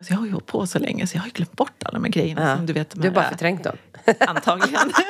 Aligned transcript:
Så 0.00 0.12
jag 0.12 0.18
har 0.18 0.26
ju 0.26 0.32
hållit 0.32 0.46
på 0.46 0.66
så 0.66 0.78
länge 0.78 1.06
så 1.06 1.16
jag 1.16 1.22
har 1.22 1.26
ju 1.26 1.32
glömt 1.32 1.52
bort 1.52 1.82
alla 1.84 1.98
de 1.98 2.04
här 2.04 2.12
grejerna. 2.12 2.50
Ja. 2.50 2.56
Som 2.56 2.66
du 2.66 2.72
vet, 2.72 2.90
Du 2.90 3.08
har 3.08 3.14
bara 3.14 3.28
förträngt 3.28 3.64
dem. 3.64 3.76
Antagligen. 4.20 4.92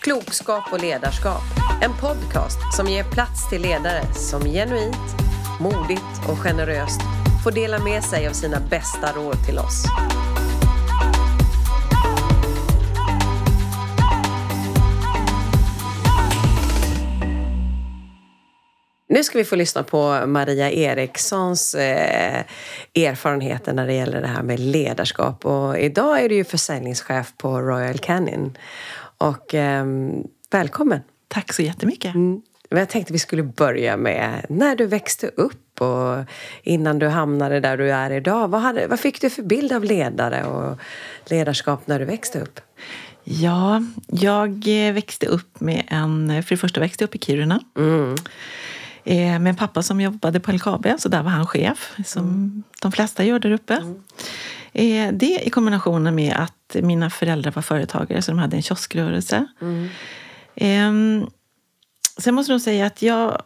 Klokskap 0.00 0.72
och 0.72 0.80
ledarskap. 0.80 1.42
En 1.82 1.92
podcast 2.00 2.58
som 2.76 2.86
ger 2.86 3.04
plats 3.04 3.50
till 3.50 3.62
ledare 3.62 4.14
som 4.14 4.40
genuint, 4.40 5.16
modigt 5.60 6.28
och 6.28 6.38
generöst 6.38 7.00
får 7.44 7.52
dela 7.52 7.78
med 7.78 8.04
sig 8.04 8.28
av 8.28 8.32
sina 8.32 8.60
bästa 8.60 9.12
råd 9.12 9.46
till 9.46 9.58
oss. 9.58 9.84
Nu 19.16 19.24
ska 19.24 19.38
vi 19.38 19.44
få 19.44 19.56
lyssna 19.56 19.82
på 19.82 20.26
Maria 20.26 20.70
Erikssons 20.70 21.74
eh, 21.74 22.42
erfarenheter 22.94 23.72
när 23.72 23.86
det 23.86 23.92
gäller 23.92 24.20
det 24.20 24.26
här 24.26 24.42
med 24.42 24.60
ledarskap. 24.60 25.46
Och 25.46 25.78
idag 25.78 26.24
är 26.24 26.28
du 26.28 26.34
ju 26.34 26.44
försäljningschef 26.44 27.32
på 27.36 27.60
Royal 27.60 27.98
Canin. 27.98 28.58
Och 29.18 29.54
ehm, 29.54 30.24
välkommen! 30.50 31.00
Tack 31.28 31.52
så 31.52 31.62
jättemycket. 31.62 32.14
Mm. 32.14 32.42
Men 32.70 32.78
Jag 32.78 32.88
tänkte 32.88 33.12
vi 33.12 33.18
skulle 33.18 33.42
börja 33.42 33.96
med 33.96 34.46
när 34.48 34.76
du 34.76 34.86
växte 34.86 35.26
upp 35.26 35.80
och 35.80 36.24
innan 36.62 36.98
du 36.98 37.08
hamnade 37.08 37.60
där 37.60 37.76
du 37.76 37.92
är 37.92 38.10
idag. 38.10 38.48
Vad, 38.48 38.60
hade, 38.60 38.86
vad 38.86 39.00
fick 39.00 39.20
du 39.20 39.30
för 39.30 39.42
bild 39.42 39.72
av 39.72 39.84
ledare 39.84 40.44
och 40.44 40.78
ledarskap 41.30 41.86
när 41.86 41.98
du 41.98 42.04
växte 42.04 42.40
upp? 42.40 42.60
Ja, 43.24 43.82
jag 44.06 44.64
eh, 44.66 44.92
växte 44.92 45.26
upp 45.26 45.60
med 45.60 45.82
en... 45.88 46.42
För 46.42 46.50
det 46.50 46.60
första 46.60 46.80
växte 46.80 47.02
jag 47.02 47.08
upp 47.08 47.14
i 47.14 47.18
Kiruna. 47.18 47.60
Eh, 49.06 49.38
Med 49.38 49.46
en 49.46 49.56
pappa 49.56 49.82
som 49.82 50.00
jobbade 50.00 50.40
på 50.40 50.52
LKAB, 50.52 50.86
så 50.98 51.08
där 51.08 51.22
var 51.22 51.30
han 51.30 51.46
chef. 51.46 51.94
Som 52.04 52.62
de 52.82 52.92
flesta 52.92 53.24
gör 53.24 53.38
där 53.38 53.50
uppe. 53.50 53.74
Eh, 54.72 55.12
Det 55.12 55.40
i 55.46 55.50
kombination 55.50 56.14
med 56.14 56.36
att 56.36 56.76
mina 56.82 57.10
föräldrar 57.10 57.52
var 57.52 57.62
företagare, 57.62 58.22
så 58.22 58.30
de 58.32 58.38
hade 58.38 58.56
en 58.56 58.62
kioskrörelse. 58.62 59.46
Ehm, 60.54 61.26
Sen 62.18 62.34
måste 62.34 62.52
jag 62.52 62.54
nog 62.54 62.62
säga 62.62 62.86
att 62.86 63.02
jag 63.02 63.42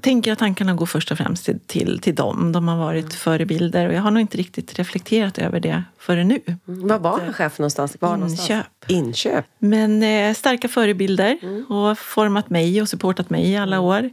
tänker 0.00 0.32
att 0.32 0.38
tankarna 0.38 0.74
går 0.74 0.86
först 0.86 1.10
och 1.10 1.18
främst 1.18 1.44
till, 1.44 1.58
till, 1.66 1.98
till 1.98 2.14
dem. 2.14 2.52
De 2.52 2.68
har 2.68 2.76
varit 2.76 3.14
förebilder 3.14 3.88
och 3.88 3.94
jag 3.94 4.02
har 4.02 4.10
nog 4.10 4.20
inte 4.20 4.36
riktigt 4.36 4.78
reflekterat 4.78 5.38
över 5.38 5.60
det 5.60 5.82
förrän 5.98 6.28
nu. 6.28 6.40
Var 6.64 6.98
var 6.98 7.20
han 7.20 7.32
chef 7.32 7.58
någonstans? 7.58 7.96
Var 8.00 8.16
någonstans? 8.16 8.50
Inköp. 8.50 8.66
Inköp. 8.86 9.44
Men 9.58 10.02
eh, 10.02 10.34
starka 10.34 10.68
förebilder 10.68 11.38
och 11.68 11.98
format 11.98 12.50
mig 12.50 12.82
och 12.82 12.88
supportat 12.88 13.30
mig 13.30 13.50
i 13.50 13.56
alla 13.56 13.80
år. 13.80 14.10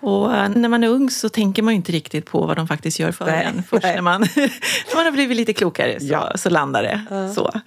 Och 0.00 0.36
eh, 0.36 0.48
när 0.48 0.68
man 0.68 0.84
är 0.84 0.88
ung 0.88 1.10
så 1.10 1.28
tänker 1.28 1.62
man 1.62 1.74
ju 1.74 1.76
inte 1.76 1.92
riktigt 1.92 2.26
på 2.26 2.46
vad 2.46 2.56
de 2.56 2.68
faktiskt 2.68 2.98
gör 2.98 3.12
för 3.12 3.26
Nej, 3.26 3.44
en. 3.44 3.62
Först 3.62 3.82
nej. 3.82 3.94
när 3.94 4.02
man, 4.02 4.20
när 4.36 4.96
man 4.96 5.04
har 5.04 5.12
blivit 5.12 5.36
lite 5.36 5.52
klokare 5.52 6.00
så, 6.00 6.06
Ja. 6.06 6.32
så 6.36 6.50
landar 6.50 6.82
det. 6.82 7.32
Så. 7.34 7.60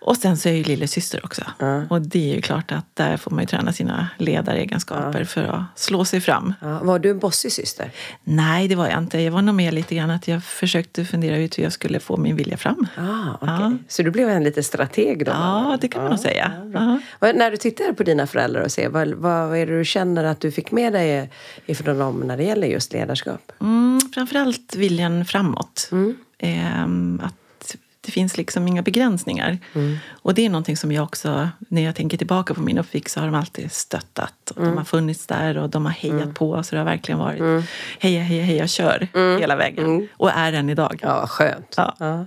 Och 0.00 0.16
sen 0.16 0.36
så 0.36 0.48
är 0.48 0.52
jag 0.52 0.58
ju 0.58 0.64
lillasyster 0.64 1.20
också. 1.24 1.42
Och 1.88 2.02
det 2.02 2.30
är 2.30 2.34
ju 2.34 2.42
klart 2.42 2.72
att 2.72 2.84
där 2.94 3.16
får 3.16 3.30
man 3.30 3.40
ju 3.40 3.46
träna 3.46 3.72
sina 3.72 4.08
ledaregenskaper 4.16 5.24
för 5.24 5.44
att 5.44 5.78
slå 5.78 6.04
sig 6.04 6.20
fram. 6.20 6.54
Ja, 6.60 6.80
var 6.82 6.98
du 6.98 7.10
en 7.10 7.18
bossig 7.18 7.52
syster? 7.52 7.90
Nej, 8.24 8.68
det 8.68 8.74
var 8.74 8.88
jag 8.88 8.98
inte. 8.98 9.20
Jag 9.20 9.32
var 9.32 9.42
nog 9.42 9.54
mer 9.54 9.72
lite 9.72 9.94
grann 9.94 10.10
att 10.10 10.28
jag 10.28 10.44
försökte 10.44 11.04
fundera 11.04 11.36
ut 11.36 11.58
hur 11.58 11.62
jag 11.62 11.72
skulle 11.72 12.00
få 12.00 12.16
min 12.16 12.36
vilja 12.36 12.56
fram. 12.56 12.86
Ah. 12.96 13.46
Ja. 13.46 13.72
Så 13.88 14.02
du 14.02 14.10
blev 14.10 14.28
en 14.28 14.44
liten 14.44 14.64
strateg 14.64 15.24
då? 15.26 15.32
Ja, 15.32 15.78
det 15.80 15.88
kan 15.88 16.02
man 16.02 16.10
nog 16.10 16.20
säga. 16.20 16.52
ja. 16.74 17.00
Ja. 17.20 17.32
När 17.32 17.50
du 17.50 17.56
tittar 17.56 17.92
på 17.92 18.02
dina 18.02 18.26
föräldrar 18.26 18.62
och 18.62 18.72
ser, 18.72 18.88
vad, 18.88 19.08
vad 19.08 19.56
är 19.56 19.66
det 19.66 19.78
du 19.78 19.84
känner 19.84 20.24
att 20.24 20.40
du 20.40 20.50
fick 20.52 20.70
med 20.70 20.92
dig 20.92 21.30
ifrån 21.66 21.98
dem 21.98 22.20
när 22.20 22.36
det 22.36 22.44
gäller 22.44 22.66
just 22.66 22.92
ledarskap? 22.92 23.52
Mm, 23.60 24.00
framförallt 24.14 24.76
viljan 24.76 25.24
framåt. 25.24 25.90
Ehm, 26.38 27.20
att 27.24 27.34
det 28.08 28.12
finns 28.12 28.36
liksom 28.36 28.68
inga 28.68 28.82
begränsningar. 28.82 29.58
Och 30.10 30.34
det 30.34 30.46
är 30.46 30.50
någonting 30.50 30.76
som 30.76 30.92
jag 30.92 31.04
också, 31.04 31.48
när 31.58 31.82
jag 31.82 31.94
tänker 31.94 32.18
tillbaka 32.18 32.54
på 32.54 32.60
min 32.60 32.78
uppväxt, 32.78 33.14
så 33.14 33.20
har 33.20 33.26
de 33.26 33.34
alltid 33.34 33.72
stöttat. 33.72 34.34
Och 34.50 34.64
De 34.64 34.76
har 34.76 34.84
funnits 34.84 35.26
där 35.26 35.58
och 35.58 35.70
de 35.70 35.84
har 35.86 35.92
hejat 35.92 36.34
på. 36.34 36.62
Så 36.62 36.74
det 36.74 36.78
har 36.80 36.86
verkligen 36.86 37.18
varit 37.18 37.64
heja, 37.98 38.20
heja, 38.22 38.42
heja, 38.42 38.66
kör 38.66 39.08
hela 39.40 39.56
vägen. 39.56 40.08
Och 40.16 40.30
är 40.30 40.52
än 40.52 40.70
idag. 40.70 41.00
Ja, 41.02 41.26
skönt. 41.26 41.74
Ja. 41.76 41.94
Ja. 41.98 42.24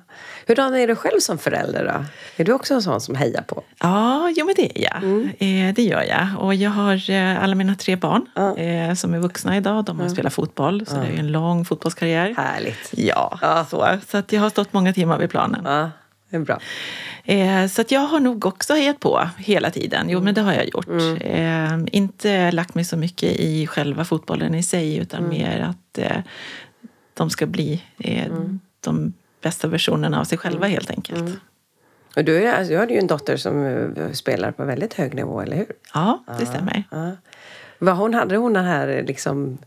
Hurdan 0.48 0.76
är 0.76 0.88
du 0.88 0.96
själv 0.96 1.20
som 1.20 1.38
förälder 1.38 1.86
då? 1.86 2.06
Är 2.42 2.46
du 2.46 2.54
också 2.54 2.74
en 2.74 2.82
sån 2.82 3.02
som 3.02 3.16
hejar 3.16 3.42
på? 3.42 3.64
Ja, 3.80 4.30
jo, 4.36 4.46
men 4.46 4.56
det 4.58 4.80
är 4.80 4.84
jag. 4.84 5.04
Eh, 5.40 5.74
det 5.74 5.84
gör 5.84 6.02
jag. 6.04 6.28
Och 6.38 6.56
jag 6.56 6.70
har 6.72 7.10
eh, 7.10 7.44
alla 7.44 7.56
mina 7.56 7.76
tre 7.76 7.96
barn 7.96 8.26
Ja. 8.36 8.58
eh, 8.58 8.94
som 8.94 9.14
är 9.14 9.20
vuxna 9.20 9.58
idag. 9.58 9.86
De 9.86 10.00
har 10.00 10.10
spelat 10.10 10.34
fotboll, 10.34 10.86
så 10.86 10.96
det 10.96 11.08
är 11.08 11.20
en 11.20 11.32
lång 11.32 11.66
fotbollskarriär. 11.66 12.34
Härligt. 12.38 12.90
Ja, 12.92 13.38
Ja. 13.42 13.66
Så, 13.70 13.88
så 14.08 14.18
att 14.18 14.32
jag 14.32 14.42
har 14.42 14.50
stått 14.50 14.74
många 14.74 14.94
timmar 14.94 15.18
vid 15.18 15.30
planen. 15.30 15.92
Det 16.32 16.38
är 16.38 16.42
bra. 16.42 16.60
Eh, 17.24 17.68
så 17.68 17.84
jag 17.88 18.00
har 18.00 18.20
nog 18.20 18.46
också 18.46 18.74
hejat 18.74 19.00
på 19.00 19.30
hela 19.38 19.70
tiden. 19.72 20.10
Jo, 20.10 20.22
men 20.22 20.34
det 20.34 20.42
har 20.42 20.54
jag 20.54 20.66
gjort. 20.66 20.88
Eh, 21.22 21.80
inte 21.92 22.52
lagt 22.52 22.76
mig 22.76 22.86
så 22.86 22.98
mycket 22.98 23.30
i 23.40 23.68
själva 23.68 24.06
fotbollen 24.06 24.56
i 24.56 24.64
sig 24.64 24.98
utan 24.98 25.30
mer 25.30 25.60
att 25.60 25.98
eh, 25.98 26.18
de 27.14 27.30
ska 27.30 27.46
bli 27.46 27.84
eh, 27.98 28.32
de 28.80 29.14
bästa 29.42 29.68
versionerna 29.68 30.20
av 30.20 30.24
sig 30.24 30.38
själva 30.38 30.68
helt 30.68 30.90
enkelt. 30.90 31.40
Och 32.16 32.24
du, 32.24 32.44
är, 32.44 32.54
alltså, 32.54 32.74
du 32.74 32.78
har 32.78 32.88
ju 32.88 32.98
en 32.98 33.08
dotter 33.08 33.38
som 33.38 33.66
eh, 33.66 34.12
spelar 34.12 34.52
på 34.52 34.66
väldigt 34.66 34.94
hög 34.94 35.14
nivå, 35.14 35.42
eller 35.42 35.56
hur? 35.56 35.72
Ja, 35.94 36.24
det 36.40 36.46
stämmer. 36.46 36.84
Ja. 36.92 37.12
Vad 37.80 37.96
hon, 37.96 38.14
hade 38.14 38.38
hon 38.38 38.54
den 38.54 38.66
här 38.66 39.04
liksom, 39.08 39.58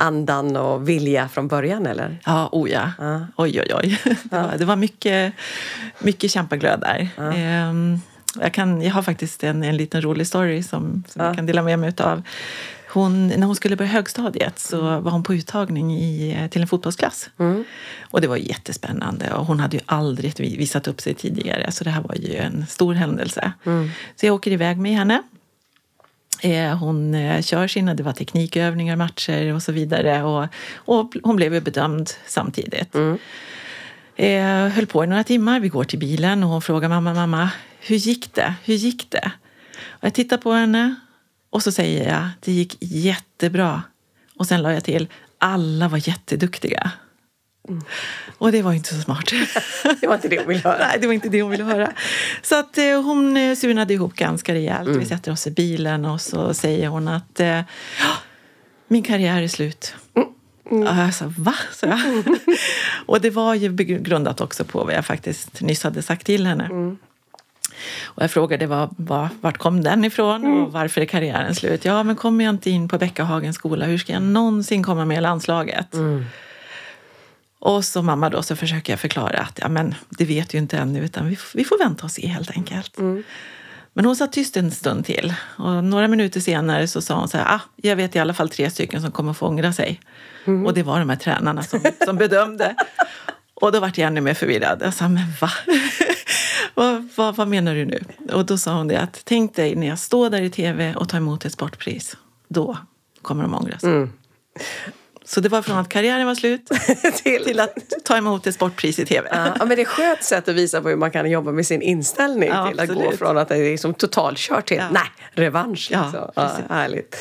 andan 0.00 0.56
och 0.56 0.88
vilja 0.88 1.28
från 1.28 1.48
början, 1.48 1.86
eller? 1.86 2.18
Ja, 2.24 2.48
oh 2.52 2.70
ja. 2.70 2.92
Ja. 2.98 3.26
Oj, 3.36 3.60
oj, 3.60 3.74
oj. 3.74 4.00
Det 4.30 4.36
var, 4.36 4.54
det 4.58 4.64
var 4.64 4.76
mycket, 4.76 5.32
mycket 5.98 6.30
kämpaglöd 6.30 6.80
där. 6.80 7.08
Ehm, 7.36 7.98
jag, 8.40 8.54
kan, 8.54 8.82
jag 8.82 8.92
har 8.94 9.02
faktiskt 9.02 9.44
en, 9.44 9.62
en 9.62 9.76
liten 9.76 10.02
rolig 10.02 10.26
story 10.26 10.62
som, 10.62 11.04
som 11.08 11.24
jag 11.24 11.36
kan 11.36 11.46
dela 11.46 11.62
med 11.62 11.78
mig 11.78 11.92
av. 11.98 12.22
Hon, 12.92 13.28
när 13.28 13.46
hon 13.46 13.56
skulle 13.56 13.76
börja 13.76 13.90
högstadiet 13.90 14.58
så 14.58 14.80
var 15.00 15.10
hon 15.10 15.22
på 15.22 15.34
uttagning 15.34 15.92
i, 15.96 16.48
till 16.50 16.62
en 16.62 16.68
fotbollsklass. 16.68 17.30
Och 18.10 18.20
det 18.20 18.26
var 18.28 18.36
jättespännande 18.36 19.32
och 19.32 19.46
hon 19.46 19.60
hade 19.60 19.76
ju 19.76 19.82
aldrig 19.86 20.34
vi- 20.38 20.56
visat 20.56 20.88
upp 20.88 21.00
sig 21.00 21.14
tidigare 21.14 21.72
så 21.72 21.84
det 21.84 21.90
här 21.90 22.02
var 22.02 22.14
ju 22.14 22.36
en 22.36 22.66
stor 22.66 22.94
händelse. 22.94 23.52
Så 24.16 24.26
jag 24.26 24.34
åker 24.34 24.50
iväg 24.50 24.78
med 24.78 24.92
henne. 24.92 25.22
Eh, 26.42 26.76
Hon 26.78 27.14
eh, 27.14 27.42
kör 27.42 27.68
sina, 27.68 27.94
det 27.94 28.02
var 28.02 28.12
teknikövningar, 28.12 28.96
matcher 28.96 29.54
och 29.54 29.62
så 29.62 29.72
vidare. 29.72 30.22
Och, 30.22 30.46
och 30.74 31.14
hon 31.22 31.36
blev 31.36 31.54
ju 31.54 31.60
bedömd 31.60 32.10
samtidigt. 32.26 32.94
Eh, 34.16 34.68
höll 34.68 34.86
på 34.86 35.04
i 35.04 35.06
några 35.06 35.24
timmar, 35.24 35.60
vi 35.60 35.68
går 35.68 35.84
till 35.84 35.98
bilen 35.98 36.42
och 36.42 36.50
hon 36.50 36.62
frågar 36.62 36.88
mamma, 36.88 37.14
mamma, 37.14 37.50
hur 37.80 37.96
gick 37.96 38.34
det? 38.34 38.54
Hur 38.64 38.74
gick 38.74 39.10
det? 39.10 39.32
Och 39.88 40.04
jag 40.04 40.14
tittar 40.14 40.36
på 40.36 40.52
henne 40.52 40.94
och 41.50 41.62
så 41.62 41.72
säger 41.72 42.08
jag, 42.12 42.28
det 42.40 42.52
gick 42.52 42.76
jättebra. 42.80 43.82
Och 44.36 44.46
sen 44.46 44.62
la 44.62 44.72
jag 44.72 44.84
till, 44.84 45.08
alla 45.38 45.88
var 45.88 46.08
jätteduktiga. 46.08 46.90
Och 48.38 48.52
det 48.52 48.62
var 48.62 48.72
inte 48.72 48.94
så 48.94 49.00
smart. 49.00 49.24
Det 50.00 50.06
var 50.06 50.14
inte 50.14 50.28
det 50.28 50.38
hon 50.38 50.46
ville 50.48 50.60
höra. 50.60 50.78
Nej, 50.78 50.98
det 51.00 51.06
var 51.06 51.14
inte 51.14 51.28
det 51.28 51.42
hon 51.42 51.50
ville 51.50 51.64
höra. 51.64 51.92
Så 52.42 52.58
att 52.58 52.78
eh, 52.78 53.02
hon 53.02 53.36
eh, 53.36 53.54
surnade 53.56 53.94
ihop 53.94 54.14
ganska 54.14 54.54
rejält. 54.54 54.88
Vi 54.88 55.04
sätter 55.06 55.32
oss 55.32 55.46
i 55.46 55.50
bilen 55.50 56.04
och 56.04 56.20
så 56.20 56.54
säger 56.54 56.88
hon 56.88 57.08
att 57.08 57.40
eh, 57.40 57.46
"Ja, 57.48 57.62
min 58.88 59.02
karriär 59.02 59.42
är 59.42 59.48
slut. 59.48 59.94
Ja, 60.70 61.04
jag 61.04 61.14
sa, 61.14 61.32
va? 61.38 61.54
Så 61.72 61.86
jag. 61.86 61.98
och 63.06 63.20
det 63.20 63.30
var 63.30 63.54
ju 63.54 63.72
grundat 63.76 64.40
också 64.40 64.64
på 64.64 64.84
vad 64.84 64.94
jag 64.94 65.04
faktiskt 65.06 65.60
nyss 65.60 65.82
hade 65.82 66.02
sagt 66.02 66.26
till 66.26 66.46
henne. 66.46 66.68
Och 68.04 68.22
jag 68.22 68.30
frågade 68.30 68.66
vad, 68.66 68.94
vad, 68.98 69.28
vart 69.40 69.58
kom 69.58 69.82
den 69.82 70.04
ifrån 70.04 70.44
och 70.62 70.72
varför 70.72 71.00
är 71.00 71.04
karriären 71.04 71.54
slut? 71.54 71.84
Ja, 71.84 72.02
men 72.02 72.16
kommer 72.16 72.44
jag 72.44 72.52
inte 72.54 72.70
in 72.70 72.88
på 72.88 72.98
Bäckahagens 72.98 73.56
skola, 73.56 73.86
hur 73.86 73.98
ska 73.98 74.12
jag 74.12 74.22
någonsin 74.22 74.82
komma 74.82 75.04
med 75.04 75.18
i 75.18 75.20
landslaget? 75.20 75.94
Och 77.60 77.84
så 77.84 78.02
mamma 78.02 78.30
då 78.30 78.42
så 78.42 78.56
försöker 78.56 78.92
jag 78.92 79.00
förklara 79.00 79.38
att 79.38 79.58
ja, 79.62 79.68
men 79.68 79.94
det 80.08 80.24
vet 80.24 80.54
ju 80.54 80.58
inte 80.58 80.78
ännu 80.78 81.04
utan 81.04 81.28
vi, 81.28 81.38
vi 81.54 81.64
får 81.64 81.78
vänta 81.78 82.04
och 82.04 82.10
se 82.10 82.26
helt 82.26 82.50
enkelt. 82.50 82.98
Men 83.92 84.04
hon 84.04 84.16
satt 84.16 84.32
tyst 84.32 84.56
en 84.56 84.70
stund 84.70 85.04
till 85.04 85.34
och 85.56 85.84
några 85.84 86.08
minuter 86.08 86.40
senare 86.40 86.88
så 86.88 87.00
sa 87.00 87.14
hon 87.18 87.28
så 87.28 87.36
här, 87.38 87.54
ah, 87.54 87.60
jag 87.76 87.96
vet 87.96 88.16
i 88.16 88.18
alla 88.18 88.34
fall 88.34 88.48
tre 88.48 88.70
stycken 88.70 89.02
som 89.02 89.10
kommer 89.12 89.32
få 89.32 89.46
ångra 89.46 89.72
sig. 89.72 90.00
Och 90.66 90.74
det 90.74 90.82
var 90.82 90.98
de 90.98 91.08
här 91.10 91.16
tränarna 91.16 91.62
som, 91.62 91.80
som 92.04 92.16
bedömde. 92.16 92.74
Och 93.54 93.72
då 93.72 93.80
vart 93.80 93.98
jag 93.98 94.06
ännu 94.06 94.20
mer 94.20 94.34
förvirrad. 94.34 94.82
Jag 94.84 94.94
sa, 94.94 95.08
men 95.08 95.22
va? 95.40 95.50
vad, 96.74 97.08
vad, 97.16 97.36
vad 97.36 97.48
menar 97.48 97.74
du 97.74 97.84
nu? 97.84 98.04
Och 98.32 98.46
då 98.46 98.58
sa 98.58 98.76
hon 98.76 98.88
det 98.88 99.00
att 99.00 99.22
tänk 99.24 99.56
dig 99.56 99.74
när 99.74 99.86
jag 99.86 99.98
står 99.98 100.30
där 100.30 100.42
i 100.42 100.50
tv 100.50 100.94
och 100.94 101.08
tar 101.08 101.18
emot 101.18 101.44
ett 101.44 101.52
sportpris. 101.52 102.16
Då 102.48 102.78
kommer 103.22 103.42
de 103.42 103.54
ångra 103.54 103.78
sig. 103.78 103.90
Så 105.34 105.40
det 105.40 105.48
var 105.48 105.62
från 105.62 105.78
att 105.78 105.88
karriären 105.88 106.26
var 106.26 106.34
slut 106.34 106.66
till, 107.22 107.44
till 107.44 107.60
att 107.60 107.74
ta 108.04 108.16
emot 108.16 108.46
ett 108.46 108.54
sportpris 108.54 108.98
i 108.98 109.06
tv. 109.06 109.28
Ja, 109.32 109.54
men 109.58 109.68
det 109.68 109.74
är 109.74 109.80
ett 109.82 109.88
skönt 109.88 110.22
sätt 110.24 110.48
att 110.48 110.54
visa 110.54 110.80
på 110.82 110.88
hur 110.88 110.96
man 110.96 111.10
kan 111.10 111.30
jobba 111.30 111.52
med 111.52 111.66
sin 111.66 111.82
inställning 111.82 112.48
Ja, 112.48 112.68
till 112.70 112.80
att 112.80 112.88
gå 112.88 113.12
från 113.12 113.38
att 113.38 113.48
det 113.48 113.56
är 113.56 113.70
liksom 113.70 113.94
totalkört 113.94 114.66
till 114.68 114.76
Ja. 114.76 114.84
nej, 114.90 115.02
revansch. 115.32 115.88
Ja, 115.92 116.04
Liksom. 116.04 116.30
Ja, 116.34 116.50
härligt. 116.74 117.16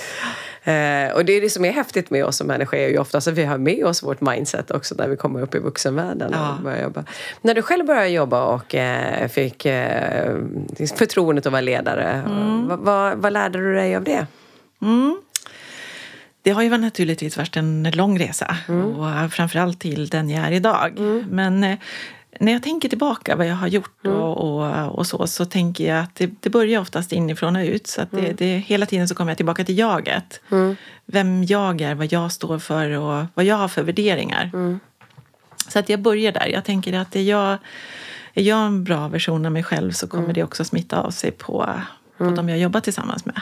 Eh, 0.63 1.15
och 1.15 1.25
det 1.25 1.33
är 1.33 1.41
det 1.41 1.49
som 1.49 1.65
är 1.65 1.71
häftigt 1.71 2.09
med 2.09 2.25
oss 2.25 2.37
som 2.37 2.47
människor 2.47 2.77
är 2.79 2.87
ju 2.89 2.97
oftast 2.97 3.27
att 3.27 3.33
vi 3.33 3.45
har 3.45 3.57
med 3.57 3.85
oss 3.85 4.03
vårt 4.03 4.21
mindset 4.21 4.71
också 4.71 4.95
när 4.97 5.07
vi 5.07 5.15
kommer 5.17 5.41
upp 5.41 5.55
i 5.55 5.59
vuxenvärlden 5.59 6.31
Ja. 6.33 6.53
och 6.57 6.63
börjar 6.63 6.83
jobba. 6.83 7.03
När 7.41 7.53
du 7.55 7.61
själv 7.61 7.85
började 7.85 8.09
jobba 8.09 8.43
och 8.43 8.75
eh, 8.75 9.27
fick 9.27 9.65
eh, 9.65 10.35
förtroendet 10.95 11.45
att 11.45 11.51
vara 11.51 11.61
ledare, 11.61 12.23
Mm. 12.25 12.67
vad, 12.67 12.79
vad, 12.79 13.17
vad 13.17 13.33
lärde 13.33 13.59
du 13.59 13.73
dig 13.75 13.95
av 13.95 14.03
det? 14.03 14.27
Det 16.41 16.51
har 16.51 16.61
ju 16.61 16.77
naturligtvis 16.77 17.37
varit 17.37 17.57
en 17.57 17.91
lång 17.93 18.19
resa 18.19 18.57
och 18.97 19.33
framförallt 19.33 19.79
till 19.79 20.07
den 20.07 20.29
jag 20.29 20.47
är 20.47 20.51
idag. 20.51 20.99
Men 21.29 21.63
eh, 21.63 21.77
när 22.39 22.51
jag 22.51 22.63
tänker 22.63 22.89
tillbaka 22.89 23.35
vad 23.35 23.47
jag 23.47 23.55
har 23.55 23.67
gjort 23.67 24.05
och, 24.05 24.37
och, 24.37 24.95
och 24.97 25.07
så, 25.07 25.27
så 25.27 25.45
tänker 25.45 25.87
jag 25.87 25.99
att 26.03 26.15
det, 26.15 26.31
det 26.39 26.49
börjar 26.49 26.81
oftast 26.81 27.11
inifrån 27.11 27.55
och 27.55 27.63
ut. 27.63 27.87
Så 27.87 28.01
att 28.01 28.11
det, 28.11 28.33
det, 28.37 28.57
hela 28.57 28.85
tiden 28.85 29.07
så 29.07 29.15
kommer 29.15 29.31
jag 29.31 29.37
tillbaka 29.37 29.63
till 29.65 29.77
jaget. 29.77 30.41
Vem 31.05 31.43
jag 31.43 31.81
är, 31.81 31.95
vad 31.95 32.11
jag 32.11 32.31
står 32.31 32.59
för 32.59 32.89
och 32.97 33.25
vad 33.33 33.45
jag 33.45 33.55
har 33.55 33.67
för 33.67 33.83
värderingar. 33.83 34.51
Så 35.67 35.79
att 35.79 35.89
jag 35.89 36.01
börjar 36.01 36.31
där. 36.31 36.47
Jag 36.47 36.65
tänker 36.65 36.93
att 36.93 37.15
är 37.15 37.21
jag, 37.21 37.57
är 38.33 38.43
jag 38.43 38.65
en 38.65 38.83
bra 38.83 39.07
version 39.07 39.45
av 39.45 39.51
mig 39.51 39.63
själv 39.63 39.91
så 39.91 40.07
kommer 40.07 40.33
det 40.33 40.43
också 40.43 40.63
smitta 40.65 41.01
av 41.01 41.11
sig 41.11 41.31
på, 41.31 41.69
på 42.17 42.23
de 42.29 42.49
jag 42.49 42.59
jobbar 42.59 42.79
tillsammans 42.79 43.25
med. 43.25 43.41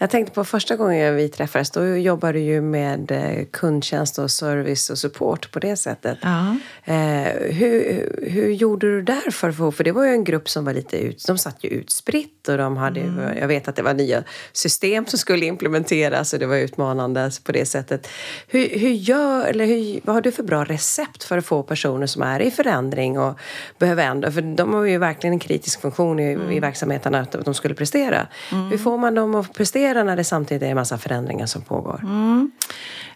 Jag 0.00 0.10
tänkte 0.10 0.32
på 0.34 0.44
första 0.44 0.76
gången 0.76 1.16
vi 1.16 1.28
träffades, 1.28 1.70
då 1.70 1.96
jobbade 1.96 2.32
du 2.32 2.38
ju 2.38 2.60
med 2.60 3.10
eh, 3.10 3.44
kundtjänst 3.50 4.18
och 4.18 4.30
service 4.30 4.90
och 4.90 4.98
support 4.98 5.52
på 5.52 5.58
det 5.58 5.76
sättet. 5.76 6.18
Ja. 6.22 6.56
Eh, 6.84 7.52
hur, 7.52 8.08
hur 8.22 8.50
gjorde 8.50 8.86
du 8.86 9.02
där 9.02 9.30
för 9.30 9.48
att 9.48 9.56
få 9.56 9.72
För 9.72 9.84
det 9.84 9.92
var 9.92 10.04
ju 10.04 10.10
en 10.10 10.24
grupp 10.24 10.48
som 10.48 10.64
var 10.64 10.72
lite 10.72 10.96
ut, 10.96 11.24
de 11.26 11.38
satt 11.38 11.64
ju 11.64 11.68
utspritt 11.68 12.48
och 12.48 12.58
de 12.58 12.76
hade, 12.76 13.00
jag 13.40 13.48
vet 13.48 13.68
att 13.68 13.76
det 13.76 13.82
var 13.82 13.94
nya 13.94 14.24
system 14.52 15.06
som 15.06 15.18
skulle 15.18 15.46
implementeras 15.46 16.32
och 16.32 16.38
det 16.38 16.46
var 16.46 16.56
utmanande 16.56 17.30
på 17.44 17.52
det 17.52 17.66
sättet. 17.66 18.08
Hur, 18.46 18.68
hur 18.78 18.90
gör, 18.90 19.46
eller 19.46 19.66
hur, 19.66 20.00
vad 20.04 20.14
har 20.16 20.20
du 20.20 20.32
för 20.32 20.42
bra 20.42 20.64
recept 20.64 21.24
för 21.24 21.38
att 21.38 21.46
få 21.46 21.62
personer 21.62 22.06
som 22.06 22.22
är 22.22 22.40
i 22.40 22.50
förändring 22.50 23.18
och 23.18 23.38
behöver 23.78 24.04
ändra, 24.04 24.32
för 24.32 24.42
de 24.42 24.74
har 24.74 24.84
ju 24.84 24.98
verkligen 24.98 25.32
en 25.32 25.38
kritisk 25.38 25.80
funktion 25.80 26.20
i, 26.20 26.56
i 26.56 26.60
verksamheten 26.60 27.14
att 27.14 27.44
de 27.44 27.54
skulle 27.54 27.74
prestera. 27.74 28.26
Hur 28.70 28.78
får 28.78 28.98
man 28.98 29.14
dem 29.14 29.34
att 29.34 29.54
prestera 29.54 29.87
när 29.94 30.16
det 30.16 30.24
samtidigt 30.24 30.62
är 30.62 30.66
en 30.66 30.74
massa 30.76 30.98
förändringar 30.98 31.46
som 31.46 31.62
pågår? 31.62 32.00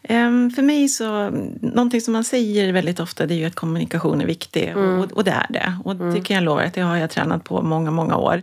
Ehm, 0.02 0.50
För 0.50 0.62
mig 0.62 0.88
så, 0.88 1.30
någonting 1.60 2.00
som 2.00 2.12
man 2.12 2.24
säger 2.24 2.72
väldigt 2.72 3.00
ofta 3.00 3.26
det 3.26 3.34
är 3.34 3.38
ju 3.38 3.44
att 3.44 3.54
kommunikation 3.54 4.20
är 4.20 4.26
viktig 4.26 4.76
och, 4.76 5.12
och 5.12 5.24
det 5.24 5.30
är 5.30 5.46
det. 5.48 5.76
Och 5.84 5.96
det 5.96 6.20
kan 6.20 6.34
jag 6.34 6.44
lova 6.44 6.62
att 6.62 6.74
det 6.74 6.80
har 6.80 6.96
jag 6.96 7.10
tränat 7.10 7.44
på 7.44 7.62
många, 7.62 7.90
många 7.90 8.16
år. 8.16 8.42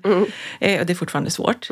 Eh, 0.60 0.80
och 0.80 0.86
det 0.86 0.94
är 0.94 0.96
fortfarande 0.96 1.32
svårt. 1.32 1.70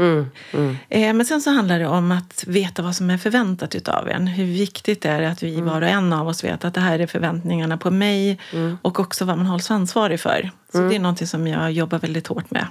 Eh, 0.90 1.14
men 1.14 1.26
sen 1.26 1.42
så 1.42 1.50
handlar 1.52 1.80
det 1.80 1.88
om 1.88 2.12
att 2.12 2.44
veta 2.48 2.82
vad 2.82 2.96
som 2.96 3.10
är 3.10 3.18
förväntat 3.18 3.76
utav 3.76 4.10
en. 4.10 4.28
Hur 4.28 4.46
viktigt 4.46 5.02
det 5.02 5.10
är 5.10 5.22
att 5.22 5.44
vi 5.44 5.62
var 5.62 5.82
och 5.82 5.88
en 5.88 6.14
av 6.14 6.28
oss 6.28 6.44
vet 6.44 6.66
att 6.66 6.74
det 6.74 6.82
här 6.82 7.00
är 7.00 7.08
förväntningarna 7.08 7.78
på 7.78 7.92
mig 7.92 8.40
och 8.82 9.00
också 9.00 9.26
vad 9.26 9.38
man 9.38 9.46
hålls 9.48 9.72
ansvarig 9.72 10.20
för. 10.20 10.52
Så 10.72 10.78
det 10.90 10.96
är 10.96 11.00
någonting 11.00 11.28
som 11.28 11.48
jag 11.48 11.72
jobbar 11.72 12.00
väldigt 12.00 12.28
hårt 12.28 12.52
med. 12.52 12.66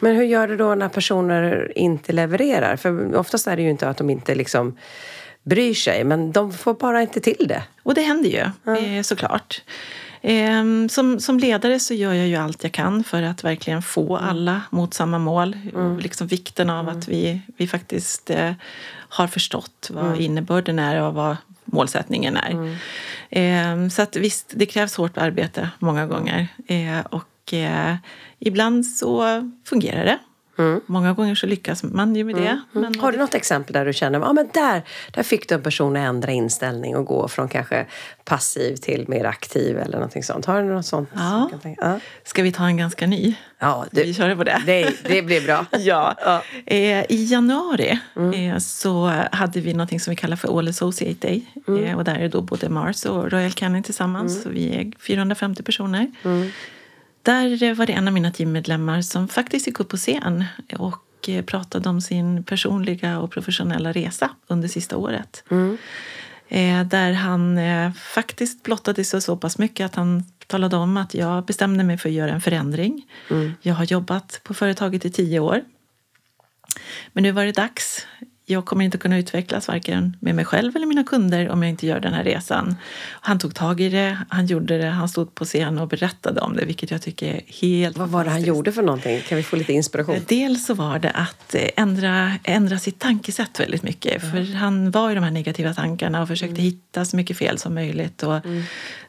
Men 0.00 0.16
hur 0.16 0.24
gör 0.24 0.48
du 0.48 0.56
då 0.56 0.74
när 0.74 0.88
personer 0.88 1.72
inte 1.78 2.12
levererar? 2.12 2.76
För 2.76 3.16
oftast 3.16 3.46
är 3.46 3.56
det 3.56 3.62
ju 3.62 3.70
inte 3.70 3.88
att 3.88 3.96
de 3.96 4.10
inte 4.10 4.34
liksom 4.34 4.76
bryr 5.42 5.74
sig, 5.74 6.04
men 6.04 6.32
de 6.32 6.52
får 6.52 6.74
bara 6.74 7.02
inte 7.02 7.20
till 7.20 7.46
det. 7.48 7.62
Och 7.82 7.94
det 7.94 8.02
händer 8.02 8.30
ju, 8.30 8.72
eh, 8.74 9.02
såklart. 9.02 9.62
Ehm, 10.22 10.88
Som, 10.88 11.20
som 11.20 11.38
ledare 11.38 11.80
så 11.80 11.94
gör 11.94 12.12
jag 12.12 12.26
ju 12.28 12.36
allt 12.36 12.62
jag 12.62 12.72
kan 12.72 13.04
för 13.04 13.22
att 13.22 13.44
verkligen 13.44 13.82
få 13.82 14.16
alla 14.16 14.62
mot 14.70 14.94
samma 14.94 15.18
mål. 15.18 15.56
Och 15.74 16.00
Liksom 16.02 16.26
vikten 16.26 16.70
av 16.70 16.88
att 16.88 17.08
vi, 17.08 17.40
vi 17.56 17.68
faktiskt 17.68 18.30
eh, 18.30 18.52
har 19.08 19.26
förstått 19.26 19.90
vad 19.92 20.20
innebörden 20.20 20.78
är 20.78 21.02
och 21.02 21.14
vad 21.14 21.36
målsättningen 21.64 22.36
är. 22.36 22.76
Ehm, 23.30 23.90
Så 23.90 24.02
att 24.02 24.16
visst, 24.16 24.52
det 24.56 24.66
krävs 24.66 24.96
hårt 24.96 25.18
arbete 25.18 25.70
många 25.78 26.06
gånger. 26.06 26.48
Eh, 26.66 27.00
Och 27.50 27.54
eh, 27.54 27.94
ibland 28.38 28.86
så 28.86 29.24
fungerar 29.64 30.04
det. 30.04 30.18
Många 30.86 31.12
gånger 31.12 31.34
så 31.34 31.46
lyckas 31.46 31.82
man 31.82 32.14
ju 32.16 32.24
med 32.24 32.34
det. 32.36 32.60
Men 32.72 33.00
Har 33.00 33.12
du 33.12 33.18
något 33.18 33.34
exempel 33.34 33.72
där 33.72 33.84
du 33.86 33.92
känner 33.92 34.20
att 34.20 34.28
ah, 34.28 34.32
men 34.32 34.48
där, 34.54 34.82
där 35.12 35.22
fick 35.22 35.48
du 35.48 35.54
en 35.54 35.62
person 35.62 35.96
att 35.96 36.08
ändra 36.08 36.32
inställning 36.32 36.96
och 36.96 37.04
gå 37.04 37.28
från 37.28 37.48
kanske 37.48 37.86
passiv 38.24 38.76
till 38.76 39.04
mer 39.08 39.24
aktiv 39.24 39.78
eller 39.78 39.92
någonting 39.92 40.22
sånt? 40.22 40.46
Har 40.46 40.62
du 40.62 40.68
något 40.68 40.86
sånt? 40.86 41.08
Ja. 41.14 41.20
som 41.50 41.50
du 41.52 41.62
tänka- 41.62 41.80
ja. 41.84 42.00
Ska 42.24 42.42
vi 42.42 42.52
ta 42.52 42.64
en 42.66 42.76
ganska 42.76 43.06
ny? 43.06 43.34
ja 43.58 43.84
Vi 43.90 44.02
det, 44.04 44.14
kör 44.14 44.36
på 44.36 44.44
det. 44.44 44.62
det, 44.66 44.92
det 45.08 45.22
blir 45.22 45.40
bra. 45.46 45.66
Ja. 45.78 46.14
Ja. 46.24 46.42
Eh, 46.66 47.04
I 47.08 47.24
januari 47.30 48.00
eh, 48.34 48.58
så 48.58 49.06
hade 49.32 49.60
vi 49.60 49.74
något 49.74 50.02
som 50.02 50.10
vi 50.10 50.16
kallar 50.16 50.36
för 50.36 50.58
All 50.58 50.68
Associate 50.68 51.26
Day. 51.28 51.44
Eh, 51.84 51.96
och 51.96 52.04
där 52.04 52.14
är 52.18 52.28
då 52.28 52.40
både 52.40 52.68
Mars 52.68 53.04
och 53.04 53.32
Royal 53.32 53.52
Canin 53.52 53.82
tillsammans. 53.82 54.42
Så 54.42 54.48
vi 54.48 54.74
är 54.76 54.92
450 55.02 55.62
personer. 55.62 56.10
Där 57.22 57.62
eh, 57.62 57.74
var 57.74 57.86
det 57.86 57.92
en 57.92 58.08
av 58.08 58.14
mina 58.14 58.30
teammedlemmar 58.30 59.02
som 59.02 59.28
faktiskt 59.28 59.66
gick 59.66 59.80
upp 59.80 59.88
på 59.88 59.96
scen 59.96 60.44
och 60.78 61.28
eh, 61.28 61.44
pratade 61.44 61.88
om 61.88 62.00
sin 62.00 62.44
personliga 62.44 63.18
och 63.18 63.30
professionella 63.30 63.92
resa 63.92 64.30
under 64.46 64.68
sista 64.68 64.96
året. 64.96 65.44
Eh, 66.48 66.84
där 66.84 67.12
han 67.12 67.58
faktiskt 67.94 68.62
blottade 68.62 69.04
sig 69.04 69.22
så 69.22 69.36
pass 69.36 69.58
mycket 69.58 69.86
att 69.86 69.94
han 69.94 70.24
talade 70.46 70.76
om 70.76 70.96
att 70.96 71.14
jag 71.14 71.44
bestämde 71.44 71.84
mig 71.84 71.98
för 71.98 72.08
att 72.08 72.14
göra 72.14 72.30
en 72.32 72.40
förändring. 72.40 73.06
Jag 73.62 73.74
har 73.74 73.84
jobbat 73.84 74.40
på 74.44 74.54
företaget 74.54 75.04
i 75.04 75.10
tio 75.10 75.40
år. 75.40 75.62
Men 77.12 77.22
nu 77.22 77.32
var 77.32 77.44
det 77.44 77.52
dags. 77.52 78.06
Jag 78.50 78.64
kommer 78.64 78.84
inte 78.84 78.98
kunna 78.98 79.18
utvecklas 79.18 79.68
varken 79.68 80.16
med 80.20 80.34
mig 80.34 80.44
själv 80.44 80.76
eller 80.76 80.86
mina 80.86 81.04
kunder 81.04 81.48
om 81.48 81.62
jag 81.62 81.70
inte 81.70 81.86
gör 81.86 82.00
den 82.00 82.12
här 82.14 82.24
resan. 82.24 82.76
Han 83.20 83.38
tog 83.38 83.54
tag 83.54 83.80
i 83.80 83.88
det, 83.88 84.18
han 84.28 84.46
gjorde 84.46 84.78
det, 84.78 84.86
han 84.86 85.08
stod 85.08 85.34
på 85.34 85.44
scen 85.44 85.78
och 85.78 85.88
berättade 85.88 86.40
om 86.40 86.56
det 86.56 86.64
vilket 86.64 86.90
jag 86.90 87.02
tycker 87.02 87.34
är 87.34 87.40
helt 87.60 87.98
Vad 87.98 88.08
var 88.08 88.24
det 88.24 88.30
han 88.30 88.42
gjorde 88.42 88.72
för 88.72 88.82
någonting? 88.82 89.20
Kan 89.20 89.36
vi 89.36 89.42
få 89.42 89.56
lite 89.56 89.72
inspiration? 89.72 90.16
Dels 90.28 90.66
så 90.66 90.74
var 90.74 90.98
det 90.98 91.10
att 91.10 91.54
eh, 91.54 91.68
ändra, 91.76 92.32
ändra 92.44 92.78
sitt 92.78 92.98
tankesätt 92.98 93.60
väldigt 93.60 93.82
mycket. 93.82 94.30
För 94.30 94.54
han 94.54 94.90
var 94.90 95.10
i 95.10 95.14
de 95.14 95.24
här 95.24 95.30
negativa 95.30 95.74
tankarna 95.74 96.22
och 96.22 96.28
försökte 96.28 96.62
hitta 96.62 97.04
så 97.04 97.16
mycket 97.16 97.36
fel 97.36 97.58
som 97.58 97.74
möjligt. 97.74 98.22
Och 98.22 98.40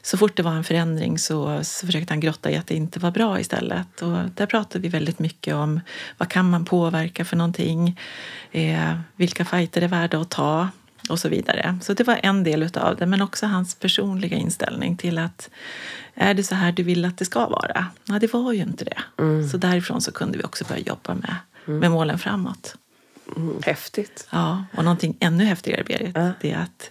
Så 0.02 0.16
fort 0.16 0.36
det 0.36 0.42
var 0.42 0.52
en 0.52 0.64
förändring 0.64 1.18
så, 1.18 1.64
så 1.64 1.86
försökte 1.86 2.12
han 2.12 2.20
grotta 2.20 2.50
i 2.50 2.56
att 2.56 2.66
det 2.66 2.74
inte 2.74 2.98
var 3.00 3.10
bra 3.10 3.40
istället. 3.40 4.02
Och 4.02 4.18
där 4.34 4.46
pratade 4.46 4.82
vi 4.82 4.88
väldigt 4.88 5.18
mycket 5.18 5.54
om 5.54 5.80
vad 6.18 6.28
kan 6.28 6.50
man 6.50 6.64
påverka 6.64 7.24
för 7.24 7.36
någonting? 7.36 7.98
Eh, 8.52 8.94
vilka 9.32 9.44
fighter 9.44 9.82
är 9.82 9.88
värda 9.88 10.20
att 10.20 10.30
ta? 10.30 10.68
Och 11.08 11.18
så 11.18 11.28
vidare. 11.28 11.78
Så 11.82 11.94
det 11.94 12.04
var 12.04 12.20
en 12.22 12.44
del 12.44 12.62
utav 12.62 12.96
det. 12.96 13.06
Men 13.06 13.22
också 13.22 13.46
hans 13.46 13.74
personliga 13.74 14.36
inställning 14.36 14.96
till 14.96 15.18
att 15.18 15.50
är 16.14 16.34
det 16.34 16.42
så 16.42 16.54
här 16.54 16.72
du 16.72 16.82
vill 16.82 17.04
att 17.04 17.18
det 17.18 17.24
ska 17.24 17.46
vara? 17.48 17.86
Nej, 18.04 18.20
det 18.20 18.32
var 18.32 18.52
ju 18.52 18.62
inte 18.62 18.84
det. 18.84 19.02
Så 19.50 19.56
därifrån 19.56 20.00
så 20.00 20.12
kunde 20.12 20.38
vi 20.38 20.44
också 20.44 20.64
börja 20.64 20.80
jobba 20.80 21.14
med, 21.14 21.36
med 21.64 21.90
målen 21.90 22.18
framåt. 22.18 22.76
Mm, 23.36 23.56
häftigt. 23.62 24.28
Ja, 24.30 24.64
och 24.76 24.84
någonting 24.84 25.16
ännu 25.20 25.44
häftigare, 25.44 25.84
Berit, 25.84 26.14
det 26.40 26.50
är 26.50 26.58
att 26.58 26.90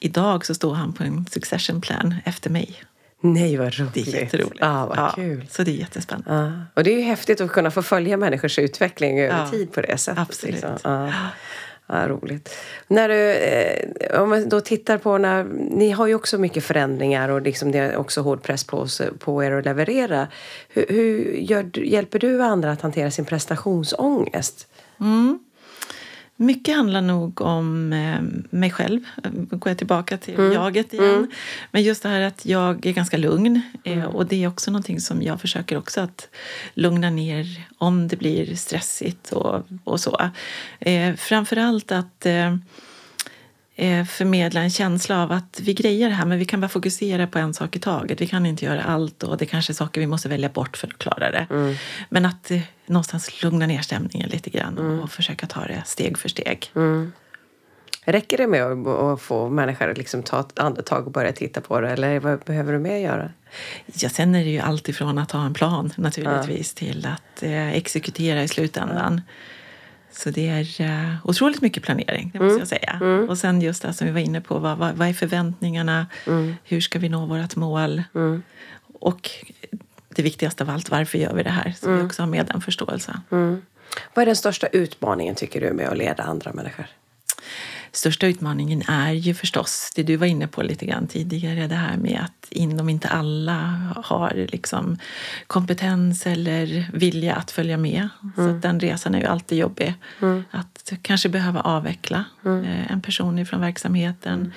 idag 0.00 0.46
så 0.46 0.54
står 0.54 0.74
han 0.74 0.92
på 0.92 1.04
en 1.04 1.26
succession 1.26 1.80
plan 1.80 2.14
efter 2.24 2.50
mig. 2.50 2.82
Nej, 3.20 3.56
vad 3.56 3.74
roligt. 3.78 3.94
Det 3.94 4.00
är 4.00 4.22
jätteroligt. 4.22 4.56
Ja, 4.60 4.86
vad 4.86 5.14
kul. 5.14 5.46
Så 5.50 5.62
det 5.62 5.70
är 5.70 5.74
jättespännande. 5.74 6.30
Ja. 6.34 6.52
Och 6.74 6.84
det 6.84 6.90
är 6.92 6.96
ju 6.96 7.02
häftigt 7.02 7.40
att 7.40 7.50
kunna 7.50 7.70
få 7.70 7.82
följa 7.82 8.16
människors 8.16 8.58
utveckling 8.58 9.20
över 9.20 9.38
Ja, 9.38 9.50
tid 9.50 9.72
på 9.72 9.80
det 9.80 9.98
sättet. 9.98 10.22
absolut. 10.22 10.54
liksom. 10.54 10.70
Ja. 10.84 11.12
Ja, 11.90 12.08
roligt. 12.08 12.54
När 12.88 13.08
du, 13.08 13.32
eh, 13.32 14.20
om 14.22 14.28
man 14.28 14.48
då 14.48 14.60
tittar 14.60 14.98
på 14.98 15.18
när, 15.18 15.44
ni 15.70 15.90
har 15.90 16.06
ju 16.06 16.14
också 16.14 16.38
mycket 16.38 16.64
förändringar 16.64 17.28
och 17.28 17.42
liksom 17.42 17.72
det 17.72 17.78
är 17.78 17.96
också 17.96 18.20
hård 18.20 18.42
press 18.42 18.64
på, 18.64 18.76
oss, 18.76 19.02
på 19.18 19.44
er 19.44 19.52
att 19.52 19.64
leverera. 19.64 20.28
Hur, 20.68 20.86
hur 20.88 21.32
gör, 21.32 21.78
hjälper 21.78 22.18
du 22.18 22.42
andra 22.42 22.70
att 22.72 22.80
hantera 22.80 23.10
sin 23.10 23.24
prestationsångest? 23.24 24.68
Mycket 26.40 26.76
handlar 26.76 27.00
nog 27.02 27.40
om 27.40 27.92
eh, 27.92 28.20
mig 28.50 28.70
själv. 28.70 29.00
Då 29.22 29.56
går 29.56 29.70
jag 29.70 29.78
tillbaka 29.78 30.18
till 30.18 30.34
Mm. 30.34 30.52
jaget 30.52 30.92
igen. 30.94 31.30
Men 31.70 31.82
just 31.82 32.02
det 32.02 32.08
här 32.08 32.20
att 32.20 32.46
jag 32.46 32.86
är 32.86 32.92
ganska 32.92 33.16
lugn. 33.16 33.62
Eh, 33.84 34.04
och 34.04 34.26
det 34.26 34.44
är 34.44 34.48
också 34.48 34.70
någonting 34.70 35.00
som 35.00 35.22
jag 35.22 35.40
försöker 35.40 35.78
också 35.78 36.00
att 36.00 36.28
lugna 36.74 37.10
ner 37.10 37.46
om 37.78 38.08
det 38.08 38.16
blir 38.16 38.54
stressigt 38.56 39.32
och, 39.32 39.62
och 39.84 40.00
så. 40.00 40.30
Eh, 40.80 41.14
framförallt 41.14 41.92
att 41.92 42.26
eh, 42.26 42.56
förmedla 44.08 44.60
en 44.60 44.70
känsla 44.70 45.22
av 45.22 45.32
att 45.32 45.60
vi 45.62 45.74
grejer 45.74 46.08
det 46.08 46.14
här 46.14 46.26
men 46.26 46.38
vi 46.38 46.44
kan 46.44 46.60
bara 46.60 46.68
fokusera 46.68 47.26
på 47.26 47.38
en 47.38 47.54
sak 47.54 47.76
i 47.76 47.78
taget. 47.78 48.20
Vi 48.20 48.26
kan 48.26 48.46
inte 48.46 48.64
göra 48.64 48.82
allt 48.82 49.22
och 49.22 49.36
det 49.36 49.46
kanske 49.46 49.72
är 49.72 49.74
saker 49.74 50.00
vi 50.00 50.06
måste 50.06 50.28
välja 50.28 50.48
bort 50.48 50.76
för 50.76 50.86
att 50.86 50.98
klara 50.98 51.30
det. 51.30 51.76
Men 52.08 52.26
att 52.26 52.50
eh, 52.50 52.60
någonstans 52.86 53.42
lugna 53.42 53.66
ner 53.66 53.80
stämningen 53.80 54.28
lite 54.28 54.50
grann 54.50 54.78
och 54.78 55.10
försöka 55.10 55.46
ta 55.46 55.60
det 55.60 55.82
steg 55.86 56.18
för 56.18 56.28
steg. 56.28 56.72
Räcker 58.04 58.36
det 58.38 58.46
med 58.46 58.62
att, 58.62 58.86
att 58.86 59.20
få 59.20 59.48
människor 59.48 59.90
att 59.90 59.98
liksom 59.98 60.22
ta 60.22 60.40
ett 60.40 60.58
andetag 60.58 61.06
och 61.06 61.12
börja 61.12 61.32
titta 61.32 61.60
på 61.60 61.80
det 61.80 61.90
eller 61.90 62.20
vad 62.20 62.40
behöver 62.40 62.72
du 62.72 62.78
mer 62.78 62.96
göra? 62.96 63.30
Ja, 63.86 64.08
sen 64.08 64.34
är 64.34 64.44
det 64.44 64.50
ju 64.50 64.58
allt 64.58 64.88
ifrån 64.88 65.18
att 65.18 65.30
ha 65.30 65.46
en 65.46 65.54
plan 65.54 65.92
naturligtvis 65.96 66.74
ja. 66.76 66.86
till 66.86 67.06
att 67.06 67.42
eh, 67.42 67.72
exekutera 67.72 68.42
i 68.42 68.48
slutändan. 68.48 69.22
Ja. 69.26 69.32
Så 70.10 70.30
det 70.30 70.48
är 70.48 70.80
uh, 70.80 71.16
otroligt 71.24 71.62
mycket 71.62 71.82
planering, 71.82 72.30
det 72.32 72.38
måste 72.38 72.50
mm. 72.50 72.58
jag 72.58 72.68
säga. 72.68 72.98
Mm. 73.00 73.28
Och 73.28 73.38
sen 73.38 73.60
just 73.60 73.82
det 73.82 73.92
som 73.92 74.06
vi 74.06 74.12
var 74.12 74.20
inne 74.20 74.40
på, 74.40 74.58
vad, 74.58 74.78
vad, 74.78 74.94
vad 74.94 75.08
är 75.08 75.12
förväntningarna? 75.12 76.06
Mm. 76.26 76.54
Hur 76.64 76.80
ska 76.80 76.98
vi 76.98 77.08
nå 77.08 77.26
vårt 77.26 77.56
mål? 77.56 78.02
Mm. 78.14 78.42
Och 79.00 79.30
det 80.08 80.22
viktigaste 80.22 80.64
av 80.64 80.70
allt, 80.70 80.90
varför 80.90 81.18
gör 81.18 81.34
vi 81.34 81.42
det 81.42 81.50
här? 81.50 81.74
Så 81.80 81.86
vi 81.86 81.92
mm. 81.92 82.06
också 82.06 82.22
har 82.22 82.26
med 82.26 82.46
den 82.46 82.60
förståelsen. 82.60 83.20
Mm. 83.30 83.62
Vad 84.14 84.22
är 84.22 84.26
den 84.26 84.36
största 84.36 84.66
utmaningen 84.66 85.34
tycker 85.34 85.60
du 85.60 85.72
med 85.72 85.88
att 85.88 85.98
leda 85.98 86.22
andra 86.22 86.52
människor? 86.52 86.86
Största 87.92 88.26
utmaningen 88.26 88.82
är 88.88 89.12
ju 89.12 89.34
förstås 89.34 89.92
det 89.96 90.02
du 90.02 90.16
var 90.16 90.26
inne 90.26 90.46
på 90.46 90.62
lite 90.62 90.86
grann 90.86 91.06
tidigare, 91.06 91.66
det 91.66 91.74
här 91.74 91.96
med 91.96 92.20
att 92.24 92.48
inom 92.50 92.88
inte 92.88 93.08
alla 93.08 93.92
har 93.96 94.46
liksom 94.52 94.98
kompetens 95.46 96.26
eller 96.26 96.90
vilja 96.92 97.34
att 97.34 97.50
följa 97.50 97.76
med. 97.76 98.08
Mm. 98.22 98.32
Så 98.36 98.68
den 98.68 98.80
resan 98.80 99.14
är 99.14 99.20
ju 99.20 99.26
alltid 99.26 99.58
jobbig. 99.58 99.94
Mm. 100.22 100.44
Att 100.50 100.92
kanske 101.02 101.28
behöva 101.28 101.60
avveckla 101.60 102.24
mm. 102.44 102.64
Eh, 102.64 102.92
en 102.92 103.02
person 103.02 103.38
ifrån 103.38 103.60
verksamheten, 103.60 104.40
mm. 104.40 104.52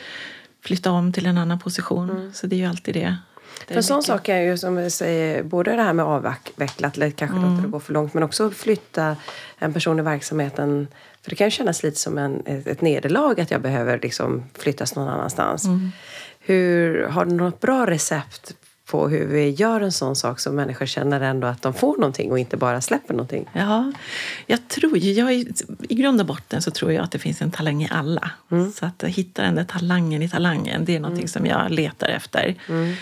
flytta 0.62 0.92
om 0.92 1.14
till 1.14 1.26
en 1.26 1.38
annan 1.38 1.60
position. 1.60 2.10
Mm. 2.10 2.34
Så 2.34 2.48
det 2.48 2.56
är 2.56 2.60
ju 2.60 2.66
alltid 2.66 2.94
det. 2.94 3.18
För 3.68 3.76
en 3.76 3.84
sån 3.84 4.04
sak 4.04 4.30
är 4.30 4.42
ju 4.42 4.58
som 4.58 4.76
vi 4.76 4.90
säger, 4.90 5.44
både 5.44 5.76
det 5.76 5.82
här 5.82 5.94
med 5.94 6.06
avvecklat, 6.06 6.98
eller 6.98 7.10
kanske 7.10 7.38
mm. 7.38 7.50
låta 7.50 7.62
det 7.62 7.72
gå 7.72 7.80
för 7.80 7.94
långt, 7.94 8.14
men 8.14 8.24
också 8.24 8.52
flytta 8.52 9.16
en 9.58 9.74
person 9.74 10.00
i 10.00 10.02
verksamheten. 10.02 10.88
För 11.22 11.30
det 11.30 11.36
kan 11.36 11.48
ju 11.48 11.52
kännas 11.52 11.84
lite 11.84 12.00
som 12.00 12.18
en, 12.18 12.42
ett, 12.46 12.68
ett 12.68 12.82
nederlag 12.82 13.42
att 13.42 13.52
jag 13.52 13.62
behöver 13.62 14.00
liksom 14.00 14.44
flyttas 14.58 14.96
någon 14.96 15.08
annanstans. 15.08 15.66
Mm. 15.66 15.92
Hur, 16.40 17.04
har 17.04 17.26
du 17.26 17.32
något 17.32 17.60
bra 17.60 17.86
recept 17.86 18.54
på 18.92 19.08
hur 19.08 19.28
vi 19.28 19.50
gör 19.50 19.82
en 19.82 19.92
sån 19.92 20.16
sak 20.16 20.40
så 20.40 20.52
människor 20.52 20.86
känner 20.86 21.22
ändå 21.22 21.48
att 21.48 21.62
de 21.62 21.74
får 21.74 21.98
någonting 21.98 22.32
och 22.32 22.40
inte 22.40 22.58
bara 22.58 22.82
släpper 22.82 23.14
någonting? 23.14 23.50
Ja, 23.54 23.92
jag 24.46 24.68
tror 24.68 24.98
jag, 24.98 25.34
I 25.34 25.96
grund 25.96 26.22
och 26.22 26.28
botten 26.28 26.62
så 26.62 26.72
tror 26.72 26.92
jag 26.92 27.04
att 27.04 27.12
det 27.12 27.20
finns 27.20 27.42
en 27.42 27.52
talang 27.52 27.84
i 27.84 27.88
alla. 27.92 28.32
Mm. 28.52 28.72
Så 28.72 28.86
att 28.86 29.04
hitta 29.04 29.42
den 29.42 29.56
där 29.56 29.64
talangen 29.64 30.22
i 30.22 30.30
talangen, 30.30 30.86
det 30.86 30.96
är 30.96 31.00
någonting 31.00 31.24
mm. 31.24 31.28
som 31.28 31.46
jag 31.46 31.72
letar 31.72 32.08
efter. 32.10 32.56
Mm. 32.70 32.94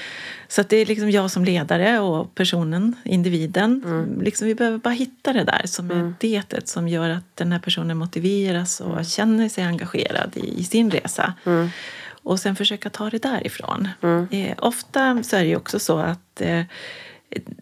Så 0.52 0.64
det 0.64 0.78
är 0.78 0.86
liksom 0.86 1.12
jag 1.12 1.32
som 1.32 1.46
ledare 1.46 2.00
och 2.00 2.36
personen, 2.36 2.96
individen. 3.04 3.84
Mm. 3.86 4.22
Liksom 4.22 4.48
vi 4.48 4.56
behöver 4.56 4.78
bara 4.78 4.94
hitta 4.94 5.34
det 5.34 5.44
där 5.44 5.62
som 5.66 5.92
mm. 5.92 6.08
är 6.08 6.14
detet 6.20 6.68
som 6.68 6.88
gör 6.88 7.10
att 7.10 7.36
den 7.36 7.52
här 7.52 7.60
personen 7.60 7.98
motiveras 7.98 8.80
och 8.82 8.92
mm. 8.92 9.04
känner 9.04 9.50
sig 9.50 9.64
engagerad 9.64 10.32
i, 10.36 10.60
i 10.60 10.64
sin 10.64 10.92
resa. 10.92 11.34
Mm. 11.46 11.70
Och 12.24 12.40
sen 12.40 12.56
försöka 12.56 12.90
ta 12.90 13.10
det 13.10 13.18
därifrån. 13.18 13.88
Mm. 14.02 14.28
Eh, 14.32 14.56
ofta 14.58 15.24
så 15.24 15.36
är 15.36 15.42
det 15.42 15.48
ju 15.48 15.56
också 15.56 15.80
så 15.80 15.98
att 15.98 16.42
eh, 16.42 16.64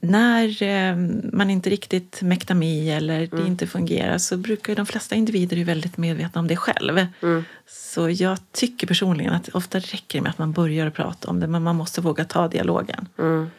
när 0.01 0.63
eh, 0.63 0.95
man 1.33 1.49
inte 1.49 1.69
riktigt 1.69 2.21
mäktar 2.21 2.55
med 2.55 2.97
eller 2.97 3.19
det 3.19 3.33
mm. 3.33 3.47
inte 3.47 3.67
fungerar 3.67 4.17
så 4.17 4.37
brukar 4.37 4.75
de 4.75 4.85
flesta 4.85 5.15
individer 5.15 5.57
vara 5.57 5.65
väldigt 5.65 5.97
medvetna 5.97 6.41
om 6.41 6.47
det 6.47 6.55
själv. 6.55 7.05
Mm. 7.21 7.43
Så 7.65 8.09
jag 8.09 8.37
tycker 8.51 8.87
personligen 8.87 9.33
att 9.33 9.49
ofta 9.49 9.79
räcker 9.79 10.19
det 10.19 10.23
med 10.23 10.29
att 10.29 10.37
man 10.37 10.51
börjar 10.51 10.89
prata 10.89 11.29
om 11.29 11.39
det 11.39 11.47
men 11.47 11.63
man 11.63 11.75
måste 11.75 12.01
våga 12.01 12.25
ta 12.25 12.47
dialogen. 12.47 13.07
Mm. 13.19 13.49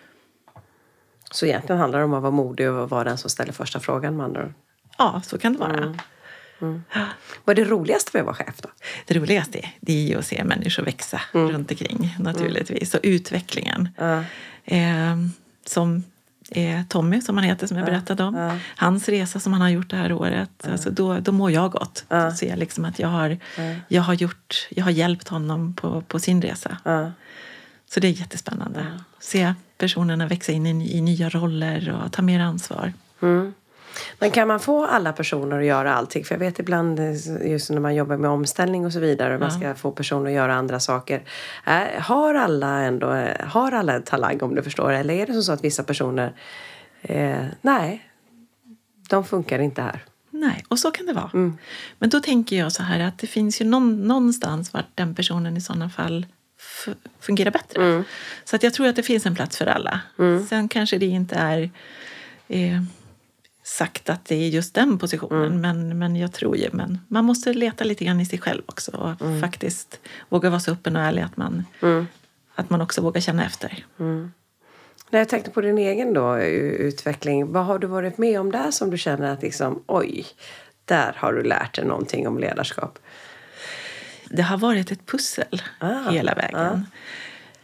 Så 1.31 1.47
egentligen 1.47 1.81
handlar 1.81 1.99
det 1.99 2.05
om 2.05 2.15
att 2.15 2.23
vara 2.23 2.33
modig 2.33 2.71
och 2.71 2.91
vara 2.91 3.05
den 3.05 3.19
som 3.19 3.31
ställer 3.31 3.53
första 3.53 3.81
frågan 3.81 4.17
med 4.17 4.25
andra 4.25 4.53
Ja, 4.99 5.23
så 5.25 5.39
kan 5.39 5.53
det 5.53 5.59
vara. 5.59 5.77
Mm. 5.77 5.97
Mm. 6.61 6.83
Vad 7.45 7.59
är 7.59 7.65
det 7.65 7.71
roligaste 7.71 8.11
med 8.13 8.21
att 8.21 8.27
vara 8.27 8.37
chef 8.37 8.61
då? 8.63 8.69
Det 9.07 9.15
roligaste 9.15 9.69
det 9.81 9.93
är 9.93 10.09
ju 10.09 10.19
att 10.19 10.27
se 10.27 10.45
människor 10.45 10.83
växa 10.83 11.21
mm. 11.35 11.51
runt 11.51 11.71
omkring 11.71 12.17
naturligtvis. 12.19 12.95
Och 12.95 13.01
utvecklingen. 13.03 13.89
Eh, 14.65 15.17
som 15.69 16.05
eh, 16.51 16.83
Tommy, 16.89 17.21
som 17.21 17.37
han 17.37 17.45
heter, 17.45 17.67
som 17.67 17.77
jag 17.77 17.87
berättade 17.87 18.25
om. 18.25 18.37
Ja. 18.37 18.57
Hans 18.77 19.09
resa 19.09 19.41
som 19.41 19.53
han 19.53 19.63
har 19.63 19.69
gjort 19.69 19.91
det 19.91 19.97
här 19.97 20.13
året. 20.13 20.51
Ja. 20.65 20.71
Alltså 20.71 20.91
då, 20.91 21.19
då 21.21 21.33
mår 21.33 21.51
jag 21.51 21.71
gott. 21.71 22.05
Ja. 22.09 22.25
Då 22.25 22.31
ser 22.31 22.49
jag 22.49 22.59
liksom 22.59 22.85
att 22.85 22.99
jag 22.99 23.09
har, 23.09 23.39
jag 23.89 24.03
har, 24.03 24.15
gjort, 24.15 24.69
jag 24.71 24.85
har 24.85 24.91
hjälpt 24.91 25.29
honom 25.29 25.75
på, 25.75 26.01
på 26.01 26.19
sin 26.19 26.43
resa. 26.43 26.79
Så 27.91 28.01
det 28.01 28.09
är 28.09 28.13
jättespännande. 28.13 28.87
Se 29.21 29.55
personerna 29.79 30.27
växa 30.27 30.53
in 30.53 30.67
i, 30.67 30.97
i 30.97 31.01
nya 31.01 31.29
roller 31.29 32.01
och 32.05 32.13
ta 32.13 32.23
mer 32.23 32.41
ansvar. 32.41 32.93
Mm. 33.23 33.55
Men 34.19 34.31
kan 34.31 34.49
man 34.49 34.61
få 34.61 34.87
alla 34.87 35.13
personer 35.13 35.59
att 35.59 35.65
göra 35.65 35.95
allting? 35.95 36.25
För 36.25 36.35
jag 36.35 36.41
vet 36.41 36.59
ibland 36.59 37.01
just 37.45 37.71
när 37.71 37.81
man 37.81 37.95
jobbar 37.95 38.17
med 38.17 38.31
omställning 38.31 38.87
och 38.87 38.93
så 38.93 39.01
vidare 39.01 39.35
och 39.35 39.41
man 39.41 39.51
ska 39.51 39.75
få 39.75 39.91
personer 39.91 40.27
att 40.27 40.37
göra 40.37 40.55
andra 40.55 40.81
saker. 40.81 41.23
Har 42.01 42.35
alla 42.35 42.83
ändå 42.83 43.07
har 43.41 43.73
alla 43.73 43.93
en 43.93 44.03
talang 44.03 44.41
om 44.41 44.55
du 44.55 44.63
förstår? 44.63 44.93
Eller 44.93 45.15
är 45.15 45.27
det 45.27 45.43
så 45.43 45.53
att 45.53 45.65
vissa 45.65 45.83
personer 45.83 46.33
eh, 47.03 47.45
nej, 47.63 48.11
de 49.09 49.25
funkar 49.25 49.59
inte 49.59 49.83
här? 49.83 50.05
Nej, 50.31 50.65
och 50.69 50.79
så 50.79 50.91
kan 50.91 51.07
det 51.07 51.13
vara. 51.13 51.31
Mm. 51.35 51.59
Men 51.99 52.11
då 52.11 52.21
tänker 52.21 52.57
jag 52.57 52.73
så 52.73 52.83
här 52.83 53.01
att 53.01 53.19
det 53.19 53.27
finns 53.27 53.61
ju 53.61 53.65
någon, 53.65 54.09
någonstans 54.09 54.73
vart 54.73 54.87
den 54.95 55.15
personen 55.15 55.57
i 55.57 55.61
sådana 55.61 55.91
fall 55.91 56.27
fungerar 57.21 57.51
bättre. 57.51 57.83
Mm. 57.83 58.05
Så 58.45 58.57
att 58.57 58.63
jag 58.63 58.75
tror 58.75 58.87
att 58.87 58.97
det 58.97 59.03
finns 59.03 59.27
en 59.27 59.35
plats 59.35 59.59
för 59.59 59.67
alla. 59.67 60.01
Mm. 60.19 60.47
Sen 60.47 60.69
kanske 60.69 60.99
det 60.99 61.07
inte 61.07 61.35
är 61.35 61.71
eh, 62.49 62.83
sagt 63.69 64.11
att 64.11 64.25
det 64.25 64.35
är 64.35 64.49
just 64.49 64.75
den 64.75 64.99
positionen. 64.99 65.45
Mm. 65.45 65.61
Men, 65.61 65.99
men 65.99 66.17
jag 66.17 66.33
tror 66.33 66.57
ju, 66.57 66.69
men 66.73 66.99
man 67.09 67.25
måste 67.25 67.53
leta 67.53 67.85
lite 67.85 68.05
grann 68.05 68.21
i 68.21 68.27
sig 68.27 68.39
själv 68.39 68.63
också 68.67 68.97
och 68.97 69.23
mm. 69.23 69.41
faktiskt 69.41 70.01
våga 70.29 70.51
vara 70.51 70.61
så 70.61 70.73
öppen 70.73 70.97
och 70.97 71.03
ärlig 71.03 71.23
att 71.23 71.37
man, 71.37 71.65
mm. 71.83 72.07
att 72.55 72.71
man 72.71 72.81
också 72.81 73.01
vågar 73.01 73.21
känna 73.21 73.45
efter. 73.45 73.85
Mm. 73.99 74.33
När 75.11 75.19
jag 75.19 75.29
tänkte 75.29 75.51
på 75.51 75.61
din 75.61 75.79
egen 75.79 76.15
då, 76.15 76.39
utveckling, 76.39 77.53
vad 77.53 77.65
har 77.65 77.79
du 77.79 77.87
varit 77.87 78.19
med 78.19 78.41
om 78.41 78.53
där 78.53 78.71
som 78.71 78.91
du 78.91 78.99
känner 78.99 79.33
att 79.33 79.43
liksom, 79.43 79.83
oj, 79.87 80.27
där 80.85 81.13
har 81.17 81.33
du 81.33 81.43
lärt 81.43 81.75
dig 81.75 81.85
någonting 81.85 82.29
om 82.29 82.39
ledarskap? 82.39 82.99
Det 84.31 84.43
har 84.43 84.59
varit 84.59 84.91
ett 84.91 85.07
pussel 85.07 85.63
ah, 85.79 86.11
hela 86.11 86.35
vägen. 86.35 86.61
Ah. 86.61 86.81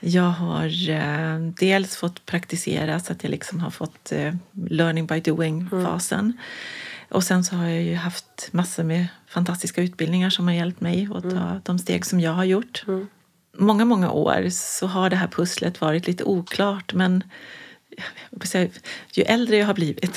Jag 0.00 0.30
har 0.30 0.90
eh, 0.90 1.38
dels 1.38 1.96
fått 1.96 2.26
praktisera 2.26 3.00
så 3.00 3.12
att 3.12 3.22
jag 3.24 3.30
liksom 3.30 3.60
har 3.60 3.70
fått 3.70 4.12
eh, 4.12 4.34
learning 4.68 5.06
by 5.06 5.20
doing-fasen. 5.20 6.20
Mm. 6.20 6.36
Och 7.08 7.24
sen 7.24 7.44
så 7.44 7.56
har 7.56 7.64
jag 7.64 7.82
ju 7.82 7.94
haft 7.94 8.48
massor 8.50 8.82
med 8.82 9.06
fantastiska 9.26 9.82
utbildningar 9.82 10.30
som 10.30 10.48
har 10.48 10.54
hjälpt 10.54 10.80
mig 10.80 11.08
att 11.14 11.22
ta 11.22 11.28
mm. 11.28 11.60
de 11.64 11.78
steg 11.78 12.06
som 12.06 12.20
jag 12.20 12.32
har 12.32 12.44
gjort. 12.44 12.84
Mm. 12.88 13.06
Många, 13.58 13.84
många 13.84 14.10
år 14.10 14.48
så 14.50 14.86
har 14.86 15.10
det 15.10 15.16
här 15.16 15.28
pusslet 15.28 15.80
varit 15.80 16.06
lite 16.06 16.24
oklart 16.24 16.94
men 16.94 17.24
ju 19.12 19.22
äldre 19.22 19.56
jag 19.56 19.66
har 19.66 19.74
blivit 19.74 20.16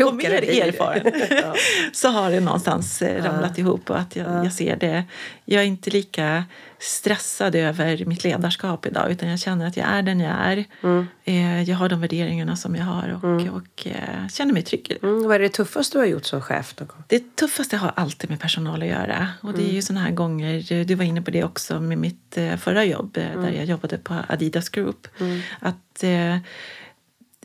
och 0.04 0.14
mer 0.14 0.30
erfaren 0.32 1.12
ja. 1.30 1.54
så 1.92 2.08
har 2.08 2.30
det 2.30 2.40
någonstans 2.40 3.02
eh, 3.02 3.24
ramlat 3.24 3.52
ja. 3.54 3.60
ihop 3.60 3.90
och 3.90 3.98
att 3.98 4.16
jag, 4.16 4.26
ja. 4.26 4.44
jag, 4.44 4.52
ser 4.52 4.76
det. 4.76 5.04
Jag 5.44 5.62
är 5.62 5.66
inte 5.66 5.90
lika 5.90 6.44
stressad 6.80 7.54
över 7.54 8.04
mitt 8.04 8.24
ledarskap 8.24 8.86
idag 8.86 9.10
utan 9.10 9.28
jag 9.28 9.38
känner 9.38 9.66
att 9.66 9.76
jag 9.76 9.86
är 9.86 10.02
den 10.02 10.20
jag 10.20 10.36
är. 10.38 10.64
Mm. 10.82 11.06
Eh, 11.24 11.62
jag 11.62 11.76
har 11.76 11.88
de 11.88 12.00
värderingarna 12.00 12.56
som 12.56 12.76
jag 12.76 12.84
har 12.84 13.08
och, 13.08 13.24
mm. 13.24 13.54
och 13.54 13.86
eh, 13.86 14.28
känner 14.28 14.52
mig 14.52 14.62
trygg 14.62 14.90
i 14.90 14.98
det. 15.00 15.06
Mm. 15.06 15.22
Vad 15.22 15.34
är 15.34 15.38
det 15.38 15.48
tuffaste 15.48 15.98
du 15.98 16.00
har 16.00 16.06
gjort 16.06 16.24
som 16.24 16.40
chef? 16.40 16.74
Då? 16.78 16.84
Det 17.06 17.36
tuffaste 17.36 17.76
har 17.76 17.92
alltid 17.96 18.30
med 18.30 18.40
personal 18.40 18.82
att 18.82 18.88
göra. 18.88 19.28
Och 19.40 19.52
det 19.52 19.62
är 19.62 19.64
ju 19.64 19.70
mm. 19.70 19.82
såna 19.82 20.00
här 20.00 20.10
gånger, 20.10 20.84
du 20.84 20.94
var 20.94 21.04
inne 21.04 21.22
på 21.22 21.30
det 21.30 21.44
också 21.44 21.80
med 21.80 21.98
mitt 21.98 22.38
förra 22.58 22.84
jobb 22.84 23.12
där 23.14 23.32
mm. 23.32 23.54
jag 23.54 23.64
jobbade 23.64 23.98
på 23.98 24.14
Adidas 24.28 24.68
Group. 24.68 25.08
Mm. 25.20 25.40
Att 25.60 26.04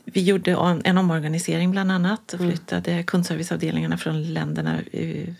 vi 0.04 0.22
gjorde 0.22 0.80
en 0.84 0.98
omorganisering 0.98 1.70
bland 1.70 1.92
annat 1.92 2.32
och 2.32 2.40
mm. 2.40 2.52
flyttade 2.52 2.92
mm. 2.92 3.04
kundserviceavdelningarna 3.04 3.98
från, 3.98 4.34
länderna, 4.34 4.78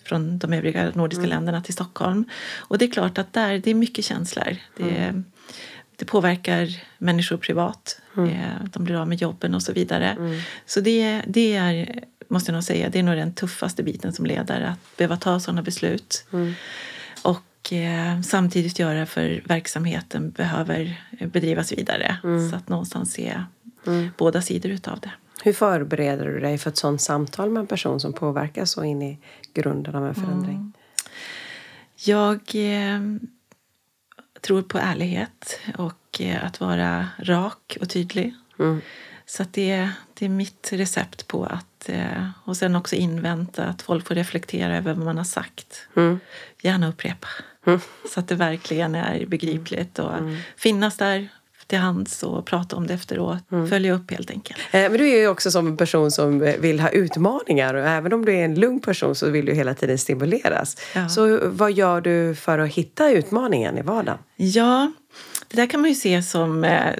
från 0.04 0.38
de 0.38 0.52
övriga 0.52 0.92
nordiska 0.94 1.24
mm. 1.24 1.30
länderna 1.30 1.62
till 1.62 1.74
Stockholm. 1.74 2.24
Och 2.56 2.78
det 2.78 2.84
är 2.84 2.90
klart 2.90 3.18
att 3.18 3.32
där, 3.32 3.58
det 3.58 3.70
är 3.70 3.74
mycket 3.74 4.04
känslor. 4.04 4.56
Det, 4.76 4.96
mm. 4.96 5.24
det 5.96 6.04
påverkar 6.04 6.68
människor 6.98 7.36
privat. 7.36 8.00
Mm. 8.16 8.38
De 8.72 8.84
blir 8.84 8.94
av 8.94 9.08
med 9.08 9.20
jobben 9.20 9.54
och 9.54 9.62
så 9.62 9.72
vidare. 9.72 10.10
Mm. 10.10 10.40
Så 10.66 10.80
det, 10.80 11.22
det 11.26 11.54
är, 11.54 12.04
måste 12.28 12.50
jag 12.50 12.54
nog 12.54 12.64
säga, 12.64 12.88
det 12.88 12.98
är 12.98 13.02
nog 13.02 13.16
den 13.16 13.34
tuffaste 13.34 13.82
biten 13.82 14.12
som 14.12 14.26
ledare, 14.26 14.68
att 14.68 14.96
behöva 14.96 15.16
ta 15.16 15.40
sådana 15.40 15.62
beslut. 15.62 16.26
Och 17.22 17.72
eh, 17.72 18.20
samtidigt 18.20 18.78
göra 18.78 19.06
för 19.06 19.42
verksamheten 19.44 20.30
behöver 20.30 21.02
bedrivas 21.32 21.72
vidare. 21.72 22.16
Så 22.50 22.56
att 22.56 22.68
någonstans 22.68 23.12
se 23.12 23.40
mm. 23.86 24.08
båda 24.18 24.42
sidor 24.42 24.70
utav 24.70 25.00
det. 25.00 25.10
Hur 25.42 25.52
förbereder 25.52 26.26
du 26.26 26.40
dig 26.40 26.58
för 26.58 26.70
ett 26.70 26.76
sådant 26.76 27.00
samtal 27.00 27.50
med 27.50 27.60
en 27.60 27.66
person 27.66 28.00
som 28.00 28.12
påverkas 28.12 28.70
så 28.70 28.84
in 28.84 29.02
i 29.02 29.18
grunden 29.54 29.94
av 29.94 30.06
en 30.06 30.14
förändring? 30.14 30.54
Mm. 30.54 30.72
Jag 31.94 32.40
eh, 32.54 33.00
tror 34.40 34.62
på 34.62 34.78
ärlighet 34.78 35.60
och 35.78 36.20
eh, 36.20 36.44
att 36.44 36.60
vara 36.60 37.08
rak 37.18 37.76
och 37.80 37.88
tydlig. 37.88 38.34
Mm. 38.58 38.80
Så 39.26 39.44
det, 39.50 39.90
det 40.14 40.24
är 40.24 40.28
mitt 40.28 40.68
recept 40.72 41.28
på 41.28 41.44
att... 41.44 41.88
Eh, 41.88 42.28
och 42.44 42.56
sen 42.56 42.76
också 42.76 42.96
invänta 42.96 43.64
att 43.64 43.82
folk 43.82 44.06
får 44.06 44.14
reflektera 44.14 44.76
över 44.76 44.94
vad 44.94 45.04
man 45.04 45.16
har 45.16 45.24
sagt. 45.24 45.86
Mm. 45.96 46.20
Gärna 46.62 46.88
upprepa. 46.88 47.28
Så 48.14 48.20
att 48.20 48.28
det 48.28 48.34
verkligen 48.34 48.94
är 48.94 49.26
begripligt 49.26 49.98
och 49.98 50.12
finnas 50.56 50.96
där 50.96 51.28
till 51.66 51.78
hands 51.78 52.22
och 52.22 52.46
prata 52.46 52.76
om 52.76 52.86
det 52.86 52.94
efteråt. 52.94 53.38
Följa 53.68 53.92
upp 53.92 54.10
helt 54.10 54.30
enkelt. 54.30 54.58
Eh, 54.72 54.80
Men 54.80 54.92
du 54.92 55.08
är 55.10 55.18
ju 55.20 55.28
också 55.28 55.50
som 55.50 55.66
en 55.66 55.76
person 55.76 56.10
som 56.10 56.38
vill 56.38 56.80
ha 56.80 56.88
utmaningar 56.88 57.74
och 57.74 57.86
även 57.88 58.12
om 58.12 58.24
du 58.24 58.32
är 58.34 58.44
en 58.44 58.54
lugn 58.54 58.80
person 58.80 59.14
så 59.14 59.30
vill 59.30 59.46
du 59.46 59.54
hela 59.54 59.74
tiden 59.74 59.98
stimuleras. 59.98 60.76
Ja. 60.94 61.08
Så 61.08 61.40
vad 61.42 61.72
gör 61.72 62.00
du 62.00 62.34
för 62.34 62.58
att 62.58 62.70
hitta 62.70 63.10
utmaningen 63.10 63.78
i 63.78 63.82
vardagen? 63.82 64.18
Ja, 64.36 64.92
det 65.48 65.56
där 65.56 65.66
kan 65.66 65.80
man 65.80 65.90
ju 65.90 65.94
se 65.96 66.22
som 66.22 66.64
eh, 66.64 66.94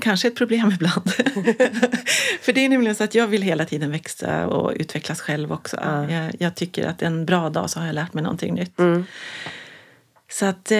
kanske 0.00 0.28
ett 0.28 0.36
problem 0.36 0.72
ibland. 0.74 1.10
För 2.40 2.52
det 2.52 2.64
är 2.64 2.68
nämligen 2.68 2.94
så 2.96 3.04
att 3.04 3.14
jag 3.14 3.26
vill 3.26 3.42
hela 3.42 3.64
tiden 3.64 3.90
växa 3.90 4.46
och 4.46 4.72
utvecklas 4.76 5.20
själv 5.20 5.52
också. 5.52 5.76
Jag, 6.10 6.34
jag 6.38 6.54
tycker 6.54 6.86
att 6.86 7.02
en 7.02 7.26
bra 7.26 7.50
dag 7.50 7.70
så 7.70 7.78
har 7.80 7.86
jag 7.86 7.94
lärt 7.94 8.14
mig 8.14 8.22
någonting 8.22 8.54
nytt. 8.54 8.76
Så 10.32 10.46
att 10.46 10.70
eh, 10.72 10.78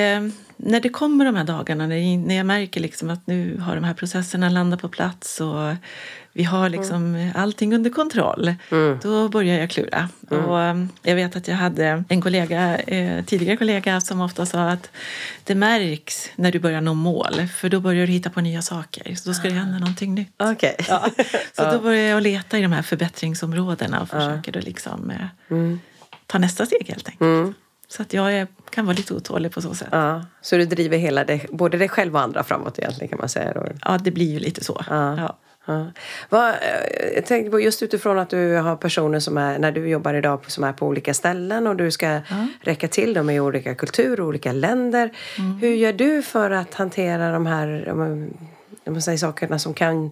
när 0.63 0.81
det 0.81 0.89
kommer 0.89 1.25
de 1.25 1.37
här 1.37 1.45
dagarna, 1.45 1.87
när, 1.87 2.19
när 2.19 2.35
jag 2.35 2.47
märker 2.47 2.81
liksom 2.81 3.11
att 3.11 3.27
nu 3.27 3.59
har 3.59 3.75
de 3.75 3.85
här 3.85 3.95
processerna 3.95 4.49
landat 4.49 4.81
på 4.81 4.89
plats 4.89 5.41
och 5.41 5.75
vi 6.33 6.45
har 6.45 6.69
liksom 6.69 7.31
allting 7.35 7.75
under 7.75 7.91
kontroll, 7.91 8.55
då 9.03 9.29
börjar 9.29 9.59
jag 9.59 9.71
klura. 9.71 10.09
Och 10.29 10.61
eh, 10.61 10.85
jag 11.03 11.15
vet 11.15 11.37
att 11.37 11.49
jag 11.49 11.57
hade 11.57 12.05
en 12.09 12.23
kollega, 12.23 12.79
eh, 12.79 13.25
tidigare 13.25 13.57
kollega 13.57 14.01
som 14.01 14.21
ofta 14.21 14.47
sa 14.47 14.69
att 14.69 14.91
det 15.45 15.55
märks 15.55 16.31
när 16.37 16.53
du 16.53 16.59
börjar 16.59 16.81
nå 16.81 16.95
mål, 16.95 17.47
för 17.55 17.69
då 17.69 17.81
börjar 17.81 18.07
du 18.07 18.13
hitta 18.13 18.31
på 18.31 18.41
nya 18.41 18.63
saker. 18.63 19.15
Så 19.15 19.29
då 19.29 19.35
ska 19.35 19.49
det 19.49 19.55
hända 19.55 19.79
någonting 19.79 20.15
nytt. 20.15 20.35
Okej. 20.37 20.77
Så 21.57 21.63
då 21.73 21.79
börjar 21.79 22.09
jag 22.09 22.23
leta 22.23 22.59
i 22.59 22.63
de 22.63 22.73
här 22.73 22.83
förbättringsområdena 22.83 24.01
och 24.03 24.09
försöker 24.09 24.53
då 24.53 24.61
liksom 24.61 25.11
eh, 25.11 25.27
ta 26.27 26.39
nästa 26.39 26.67
steg 26.67 26.89
helt 26.89 27.09
enkelt. 27.09 27.57
Så 27.91 28.03
att 28.03 28.13
jag 28.13 28.33
är, 28.33 28.47
kan 28.71 28.87
vara 28.87 28.97
lite 28.97 29.15
otålig 29.15 29.53
på 29.53 29.63
så 29.63 29.75
sätt. 29.75 29.89
Ja, 29.93 30.25
så 30.41 30.57
du 30.57 30.65
driver 30.65 30.99
hela 30.99 31.25
det, 31.25 31.47
både 31.51 31.79
dig 31.79 31.89
själv 31.89 32.15
och 32.15 32.21
andra 32.21 32.45
framåt 32.45 32.79
egentligen 32.79 33.09
kan 33.09 33.19
man 33.19 33.29
säga. 33.29 33.53
Då. 33.53 33.67
Ja, 33.85 33.99
det 33.99 34.11
blir 34.11 34.33
ju 34.33 34.39
lite 34.39 34.65
så. 34.65 34.85
Ja. 34.89 35.37
Ja. 35.67 35.87
Vad, 36.29 36.49
eh, 36.49 36.55
jag 37.15 37.27
tänkte 37.27 37.51
på 37.51 37.61
just 37.61 37.83
utifrån 37.83 38.19
att 38.19 38.31
du 38.31 38.57
har 38.57 38.77
personer 38.77 39.21
som 39.21 39.39
är, 39.39 39.59
när 39.59 39.73
du 39.73 39.89
jobbar 39.89 40.15
idag, 40.15 40.41
som 40.47 40.65
är 40.65 40.73
på 40.73 40.87
olika 40.87 41.15
ställen 41.15 41.67
och 41.67 41.77
du 41.77 41.91
ska 41.91 42.21
räcka 42.61 42.89
till 42.89 43.15
dem 43.15 43.31
i 43.31 43.41
olika 43.41 43.75
kulturer, 43.75 44.21
olika 44.21 44.53
länder. 44.53 45.11
Hur 45.61 45.75
gör 45.75 45.93
du 45.93 46.23
för 46.23 46.51
att 46.51 46.75
hantera 46.75 47.33
de 47.33 47.47
här 47.47 47.89
om 47.91 47.99
man, 47.99 48.35
om 48.85 48.93
man 48.93 49.03
säger, 49.03 49.19
sakerna 49.19 49.59
som 49.59 49.75
kan 49.75 50.11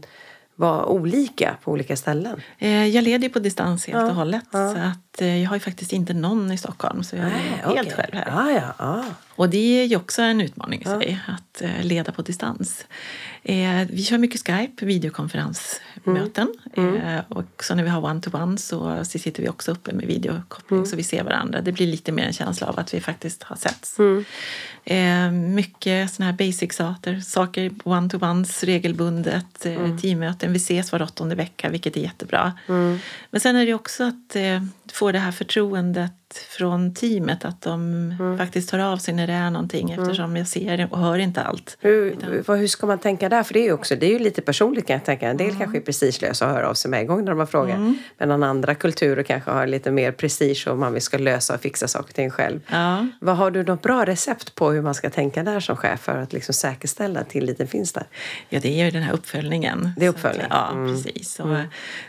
vara 0.59 0.87
olika 0.87 1.57
på 1.65 1.73
olika 1.73 1.97
ställen? 1.97 2.41
Eh, 2.59 2.87
Jag 2.87 3.05
leder 3.05 3.29
ju 3.29 3.33
på 3.33 3.39
distans 3.39 3.87
helt 3.87 4.11
och 4.11 4.15
hållet. 4.15 4.45
Så 4.51 4.59
att 4.79 5.21
eh, 5.21 5.43
jag 5.43 5.49
har 5.49 5.57
ju 5.57 5.61
faktiskt 5.61 5.93
inte 5.93 6.15
någon 6.15 6.53
i 6.53 6.59
Stockholm, 6.59 7.05
så 7.05 7.17
jag 7.17 7.25
är 7.25 7.31
helt 7.31 7.81
okej. 7.81 7.93
själv 7.93 8.15
här. 8.15 8.27
Ja, 8.27 8.51
ja, 8.51 8.75
ja. 8.79 9.05
Och 9.37 9.49
det 9.51 9.81
är 9.81 9.85
ju 9.85 9.97
också 9.97 10.23
en 10.23 10.41
utmaning 10.41 10.81
i 10.83 10.85
sig, 10.85 11.21
att 11.27 11.63
eh, 11.63 11.83
leda 11.83 12.13
på 12.13 12.23
distans. 12.23 12.87
Vi 13.91 14.05
kör 14.09 14.19
mycket 14.19 14.47
Skype, 14.47 14.87
videokonferensmöten. 16.09 16.49
Eh, 16.75 17.21
och 17.29 17.65
så 17.65 17.75
när 17.75 17.83
vi 17.83 17.89
har 17.89 18.01
one-to-one 18.05 18.57
så, 18.57 19.05
så 19.05 19.19
sitter 19.19 19.43
vi 19.43 19.49
också 19.49 19.73
uppe 19.73 19.93
med 19.93 20.07
videokoppling 20.07 20.87
så 20.87 20.97
vi 20.97 21.03
ser 21.03 21.25
varandra. 21.25 21.61
Det 21.61 21.73
blir 21.73 21.87
lite 21.87 22.13
mer 22.13 22.25
en 22.25 22.33
känsla 22.33 22.67
av 22.67 22.79
att 22.79 22.95
vi 22.95 23.01
faktiskt 23.01 23.43
har 23.43 23.57
setts. 23.57 23.99
Eh, 24.85 25.31
mycket 25.31 26.11
såna 26.11 26.27
här 26.27 26.33
basic-saker, 26.33 27.21
saker 27.21 27.71
one-to-ones 27.85 28.65
regelbundet, 28.65 29.67
eh, 29.67 29.97
teammöten. 29.97 30.53
Vi 30.53 30.57
ses 30.57 30.93
var 30.93 31.03
åttonde 31.03 31.35
vecka, 31.35 31.69
vilket 31.69 31.97
är 31.97 32.01
jättebra. 32.01 32.53
Men 33.31 33.41
sen 33.41 33.57
är 33.57 33.67
det 33.67 33.75
också 33.75 34.05
att 34.05 34.37
få 34.93 35.13
det 35.13 35.19
här 35.19 35.33
förtroendet 35.33 36.13
från 36.35 36.95
teamet 36.95 37.45
att 37.45 37.63
de 37.63 38.37
faktiskt 38.39 38.71
tar 38.71 38.79
av 38.79 38.97
sig 38.97 39.15
när 39.15 39.27
det 39.27 39.33
är 39.33 39.51
någonting 39.51 39.91
eftersom 39.91 40.37
jag 40.37 40.49
ser 40.49 40.89
och 40.91 40.99
hör 40.99 41.19
inte 41.19 41.43
allt. 41.43 41.77
Hur, 41.81 42.17
vad, 42.47 42.59
hur 42.59 42.67
ska 42.67 42.87
man 42.87 42.99
tänka 42.99 43.29
där? 43.29 43.43
För 43.43 43.55
det 43.55 43.61
är 43.61 43.65
ju 43.65 43.73
också, 43.73 43.97
det 43.97 44.07
är 44.07 44.11
ju 44.11 44.19
lite 44.19 44.43
personligt 44.43 44.87
kan 44.87 44.95
jag 44.95 45.05
tänka. 45.05 45.29
En 45.29 45.37
del 45.37 45.57
kanske 45.59 45.79
är 45.79 45.83
prestigelösa 45.83 46.47
och 46.47 46.53
hör 46.53 46.63
av 46.63 46.75
sig 46.75 46.91
med 46.91 47.01
en 47.01 47.07
gång 47.07 47.25
när 47.25 47.33
de 47.33 47.39
har 47.39 47.47
frågor. 47.47 47.95
Medan 48.19 48.43
andra 48.43 48.75
kulturer 48.75 49.23
kanske 49.23 49.51
har 49.51 49.67
lite 49.67 49.91
mer 49.91 50.13
prestige 50.13 50.67
och 50.71 50.79
man 50.79 50.93
vill 50.93 51.03
ska 51.03 51.19
lösa 51.19 51.55
och 51.55 51.61
fixa 51.61 51.89
saker 51.89 52.09
och 52.09 52.15
ting 52.15 52.31
själv. 52.31 52.61
Ja. 52.71 53.07
Vad 53.21 53.37
Har 53.37 53.51
du 53.51 53.63
något 53.63 53.83
bra 53.83 54.05
recept 54.07 54.55
på 54.55 54.71
hur 54.71 54.83
man 54.83 54.95
ska 54.95 55.11
tänka 55.11 55.43
där 55.43 55.61
som 55.61 55.77
chef 55.77 56.01
för 56.01 56.17
att 56.17 56.33
liksom 56.33 56.55
säkerställa 56.55 57.21
att 57.21 57.31
tilliten 57.31 57.67
finns 57.67 57.93
där? 57.93 58.05
Ja, 58.49 58.61
det 58.63 58.81
är 58.81 58.85
ju 58.85 58.91
den 58.91 59.03
här 59.03 59.13
uppföljningen. 59.13 59.91
Det 59.97 60.07
är 60.07 60.11
Så 60.13 60.17
att, 60.19 60.25
uppföljning. 60.25 60.47
ja, 60.51 60.71
precis. 60.87 61.41
Och 61.41 61.57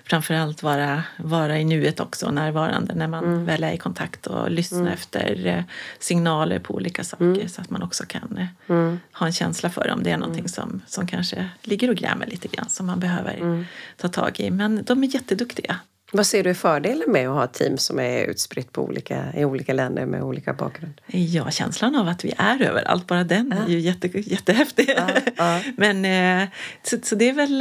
framförallt 0.03 0.63
vara, 0.63 1.03
vara 1.17 1.59
i 1.59 1.65
nuet 1.65 1.99
också, 1.99 2.31
närvarande 2.31 2.95
när 2.95 3.07
man 3.07 3.45
väl 3.45 3.63
är 3.63 3.71
i 3.71 3.77
kontakt 3.77 4.08
och 4.17 4.51
lyssna 4.51 4.93
efter 4.93 5.47
eh, 5.47 5.63
signaler 5.99 6.59
på 6.59 6.73
olika 6.73 7.03
saker 7.03 7.47
så 7.47 7.61
att 7.61 7.69
man 7.69 7.83
också 7.83 8.03
kan 8.07 8.37
eh, 8.67 8.93
ha 9.13 9.25
en 9.25 9.33
känsla 9.33 9.69
för 9.69 9.91
om 9.91 10.03
det 10.03 10.11
är 10.11 10.17
någonting 10.17 10.49
som, 10.49 10.81
som 10.87 11.07
kanske 11.07 11.49
ligger 11.63 11.89
och 11.89 11.95
grämer 11.95 12.25
lite 12.25 12.47
grann 12.47 12.69
som 12.69 12.85
man 12.85 12.99
behöver 12.99 13.65
ta 13.97 14.07
tag 14.07 14.39
i. 14.39 14.51
Men 14.51 14.83
de 14.83 15.03
är 15.03 15.07
jätteduktiga. 15.07 15.79
Vad 16.11 16.25
ser 16.25 16.43
du 16.43 16.53
fördelen 16.53 17.11
med 17.11 17.29
att 17.29 17.35
ha 17.35 17.47
team 17.47 17.77
som 17.77 17.99
är 17.99 18.23
utspritt 18.23 18.71
på 18.71 18.83
olika, 18.83 19.33
i 19.35 19.45
olika 19.45 19.73
länder 19.73 20.05
med 20.05 20.23
olika 20.23 20.53
bakgrund? 20.53 21.01
Ja, 21.07 21.51
känslan 21.51 21.95
av 21.95 22.07
att 22.07 22.25
vi 22.25 22.33
är 22.37 22.61
överallt, 22.61 23.07
bara 23.07 23.23
den 23.23 23.51
är 23.51 23.67
ju 23.67 23.79
jätte, 23.79 24.07
jättehäftig. 24.07 24.93
ja. 25.37 25.61
Men 25.77 26.05
eh, 26.05 26.49
så, 26.83 26.97
så 27.03 27.15
det 27.15 27.29
är 27.29 27.33
väl... 27.33 27.59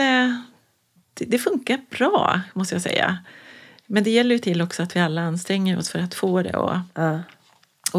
Det, 1.14 1.24
det 1.24 1.38
funkar 1.38 1.80
bra, 1.90 2.40
måste 2.52 2.74
jag 2.74 2.82
säga. 2.82 3.18
Men 3.90 4.04
det 4.04 4.10
gäller 4.10 4.34
ju 4.34 4.38
till 4.38 4.62
också 4.62 4.82
att 4.82 4.96
vi 4.96 5.00
alla 5.00 5.20
anstränger 5.22 5.78
oss 5.78 5.90
för 5.90 5.98
att 5.98 6.14
få 6.14 6.42
det 6.42 6.50
att, 6.58 6.82
Ja. 6.94 7.20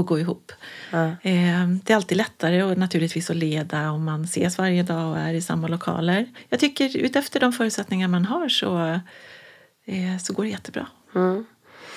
gå 0.06 0.20
ihop. 0.20 0.52
Ja. 0.92 1.06
Eh, 1.06 1.68
Det 1.84 1.92
är 1.92 1.96
alltid 1.96 2.18
lättare 2.18 2.64
och 2.64 2.78
naturligtvis 2.78 3.30
att 3.30 3.36
leda 3.36 3.92
om 3.92 4.06
man 4.06 4.24
ses 4.24 4.58
varje 4.58 4.84
dag 4.84 5.12
och 5.12 5.18
är 5.18 5.34
i 5.34 5.42
samma 5.42 5.68
lokaler. 5.68 6.26
Jag 6.50 6.60
tycker 6.60 6.98
utefter 6.98 7.40
de 7.40 7.54
förutsättningar 7.54 8.08
man 8.08 8.26
har 8.26 8.50
så, 8.50 8.80
eh, 9.86 10.18
så 10.22 10.34
går 10.34 10.44
det 10.44 10.50
jättebra. 10.50 10.88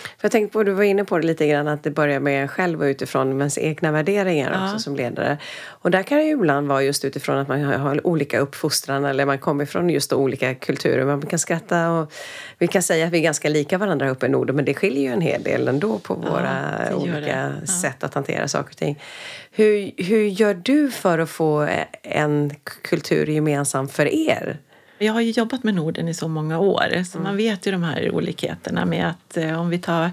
För 0.03 0.25
jag 0.25 0.33
tänkte 0.33 0.53
på, 0.53 0.63
du 0.63 0.73
var 0.73 0.83
inne 0.83 1.05
på 1.05 1.19
det 1.19 1.27
lite 1.27 1.47
grann, 1.47 1.69
att 1.69 1.83
det 1.83 1.91
börjar 1.91 2.21
med 2.21 2.43
en 2.43 2.49
själv 2.49 2.81
och 2.81 2.85
utifrån 2.85 3.39
ens 3.39 3.59
egna 3.59 3.93
värderingar 3.93 4.53
Ja. 4.53 4.65
också 4.65 4.79
som 4.79 4.97
ledare. 4.97 5.39
Och 5.67 5.91
där 5.91 6.03
kan 6.03 6.19
det 6.19 6.25
ju 6.25 6.31
ibland 6.31 6.69
vara 6.69 6.83
just 6.83 7.05
utifrån 7.05 7.39
att 7.39 7.49
man 7.49 7.65
har, 7.65 8.07
olika 8.07 8.39
uppfostran 8.39 9.05
eller 9.05 9.27
man 9.27 9.39
kommer 9.39 9.65
från 9.67 9.91
just 9.91 10.13
olika 10.13 10.55
kulturer. 10.55 11.05
Man 11.05 11.27
kan 11.27 11.39
skratta 11.39 11.91
och 11.91 12.13
vi 12.59 12.67
kan 12.67 12.83
säga 12.83 13.07
att 13.07 13.13
vi 13.13 13.19
är 13.19 13.23
ganska 13.23 13.49
lika 13.49 13.79
varandra 13.79 14.11
uppe 14.11 14.27
i 14.27 14.29
Norden 14.29 14.57
men 14.57 14.65
det 14.65 14.75
skiljer 14.75 15.03
ju 15.03 15.09
en 15.09 15.21
hel 15.21 15.43
del 15.43 15.69
ändå 15.69 15.99
på 15.99 16.15
våra 16.15 16.81
gör 16.91 16.95
olika. 16.95 17.53
Ja. 17.61 17.67
sätt 17.67 18.05
att 18.05 18.15
hantera 18.15 18.49
saker 18.49 18.71
och 18.71 18.77
ting. 18.77 19.03
Hur, 19.51 19.91
hur 20.05 20.25
gör 20.27 20.55
du 20.55 20.91
för 20.91 21.19
att 21.19 21.31
få 21.31 21.69
en 22.03 22.51
kultur 22.83 23.27
gemensam 23.27 23.89
för 23.89 24.07
er? 24.29 24.59
Jag 25.03 25.13
har 25.13 25.21
ju 25.21 25.31
jobbat 25.31 25.65
med 25.65 25.75
Norden 25.75 26.09
i 26.09 26.15
så 26.15 26.29
många 26.29 26.59
år 26.59 27.05
så 27.05 27.19
man 27.19 27.37
vet 27.37 27.67
ju 27.67 27.71
de 27.73 27.83
här 27.83 28.11
olikheterna 28.11 28.85
med 28.85 29.09
att 29.09 29.37
eh, 29.37 29.61
om 29.61 29.69
vi 29.69 29.79
tar, 29.79 30.05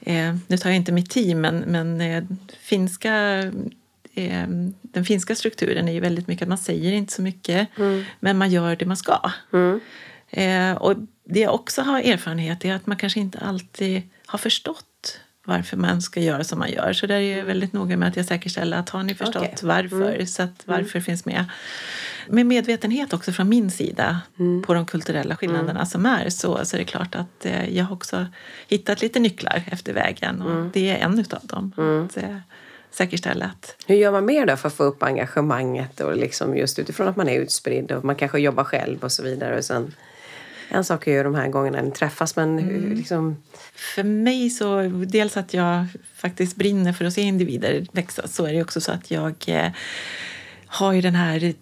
eh, 0.00 0.36
nu 0.46 0.58
tar 0.58 0.70
jag 0.70 0.76
inte 0.76 0.92
mitt 0.92 1.10
team, 1.10 1.40
men, 1.40 1.58
men 1.58 2.00
eh, 2.00 2.24
finska 2.58 3.14
eh, 4.14 4.48
den 4.82 5.04
finska 5.04 5.34
strukturen 5.34 5.88
är 5.88 5.92
ju 5.92 6.00
väldigt 6.00 6.28
mycket 6.28 6.42
att 6.42 6.48
man 6.48 6.58
säger 6.58 6.92
inte 6.92 7.12
så 7.12 7.22
mycket 7.22 7.68
men 8.20 8.38
man 8.38 8.50
gör 8.50 8.76
det 8.76 8.86
man 8.86 8.96
ska. 8.96 9.30
Eh, 10.30 10.72
och 10.72 10.94
det 11.24 11.40
jag 11.40 11.54
också 11.54 11.82
har 11.82 12.00
erfarenhet 12.00 12.64
är 12.64 12.74
att 12.74 12.86
man 12.86 12.96
kanske 12.96 13.20
inte 13.20 13.38
alltid 13.38 14.02
har 14.26 14.38
förstått 14.38 14.85
varför 15.46 15.76
man 15.76 16.02
ska 16.02 16.20
göra 16.20 16.44
som 16.44 16.58
man 16.58 16.70
gör. 16.70 16.92
Så 16.92 17.06
där 17.06 17.14
är 17.14 17.38
jag 17.38 17.44
väldigt 17.44 17.72
noga 17.72 17.96
med 17.96 18.08
att 18.08 18.16
jag 18.16 18.26
säkerställer 18.26 18.76
att 18.76 18.88
har 18.88 19.02
ni 19.02 19.14
förstått 19.14 19.36
Okej. 19.36 19.58
varför, 19.62 20.24
så 20.24 20.42
att 20.42 20.62
varför 20.64 21.00
finns 21.00 21.24
med. 21.24 21.44
Med 22.28 22.46
medvetenhet 22.46 23.12
också 23.12 23.32
från 23.32 23.48
min 23.48 23.70
sida 23.70 24.20
på 24.66 24.74
de 24.74 24.86
kulturella 24.86 25.36
skillnaderna 25.36 25.86
som 25.86 26.06
är 26.06 26.30
så, 26.30 26.64
så 26.64 26.76
är 26.76 26.78
det 26.78 26.84
klart 26.84 27.14
att 27.14 27.46
eh, 27.46 27.76
jag 27.76 27.84
har 27.84 27.94
också 27.94 28.26
hittat 28.68 29.02
lite 29.02 29.18
nycklar 29.18 29.62
efter 29.66 29.92
vägen 29.92 30.42
och 30.42 30.66
det 30.72 30.90
är 30.90 30.96
en 30.96 31.18
utav 31.18 31.40
dem. 31.46 31.72
Att, 31.76 32.16
eh, 32.16 32.36
säkerställa 32.90 33.44
att 33.44 33.76
Hur 33.86 33.94
gör 33.94 34.12
man 34.12 34.24
mer 34.24 34.46
då 34.46 34.56
för 34.56 34.68
att 34.68 34.74
få 34.74 34.84
upp 34.84 35.02
engagemanget 35.02 36.00
och 36.00 36.16
liksom 36.16 36.56
just 36.56 36.78
utifrån 36.78 37.08
att 37.08 37.16
man 37.16 37.28
är 37.28 37.40
utspridd 37.40 37.92
och 37.92 38.04
man 38.04 38.16
kanske 38.16 38.38
jobbar 38.38 38.64
själv 38.64 39.04
och 39.04 39.12
så 39.12 39.22
vidare. 39.22 39.58
Och 39.58 39.64
sen, 39.64 39.94
en 40.68 40.84
sak 40.84 41.06
är 41.06 41.12
ju 41.12 41.22
de 41.22 41.34
här 41.34 41.48
gångerna 41.48 41.82
ni 41.82 41.90
träffas 41.90 42.36
men 42.36 42.58
hur, 42.58 42.96
liksom, 42.96 43.36
För 43.74 44.02
mig 44.02 44.50
så, 44.50 44.82
dels 45.06 45.36
att 45.36 45.54
jag 45.54 45.86
faktiskt 46.14 46.56
brinner 46.56 46.92
för 46.92 47.04
att 47.04 47.12
se 47.12 47.20
individer 47.20 47.86
växa, 47.92 48.28
så 48.28 48.46
är 48.46 48.52
det 48.52 48.62
också 48.62 48.80
så 48.80 48.92
att 48.92 49.10
jag 49.10 49.34
eh, 49.46 49.72
har 50.66 50.92
ju 50.92 51.00
den 51.00 51.14
här 51.14 51.54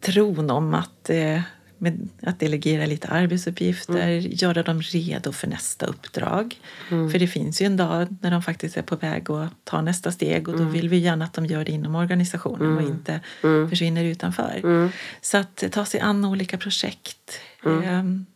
tron 0.00 0.50
om 0.50 0.74
att, 0.74 1.10
eh, 1.10 1.40
med, 1.78 2.08
att 2.22 2.40
delegera 2.40 2.86
lite 2.86 3.08
arbetsuppgifter, 3.08 4.08
göra 4.08 4.62
dem 4.62 4.82
redo 4.82 5.32
för 5.32 5.46
nästa 5.46 5.86
uppdrag. 5.86 6.60
För 6.88 7.18
det 7.18 7.26
finns 7.26 7.62
ju 7.62 7.66
en 7.66 7.76
dag 7.76 8.16
när 8.20 8.30
de 8.30 8.42
faktiskt 8.42 8.76
är 8.76 8.82
på 8.82 8.96
väg 8.96 9.30
att 9.30 9.52
ta 9.64 9.82
nästa 9.82 10.10
steg 10.12 10.48
och 10.48 10.58
då 10.58 10.64
vill 10.64 10.88
vi 10.88 10.98
gärna 10.98 11.24
att 11.24 11.34
de 11.34 11.46
gör 11.46 11.64
det 11.64 11.72
inom 11.72 11.94
organisationen 11.94 12.76
och 12.76 12.82
inte 12.82 13.20
försvinner 13.70 14.04
utanför. 14.04 14.90
Så 15.20 15.36
att 15.38 15.64
ta 15.72 15.84
sig 15.84 16.00
an 16.00 16.24
olika 16.24 16.58
projekt, 16.58 17.40
Mm. 17.64 18.26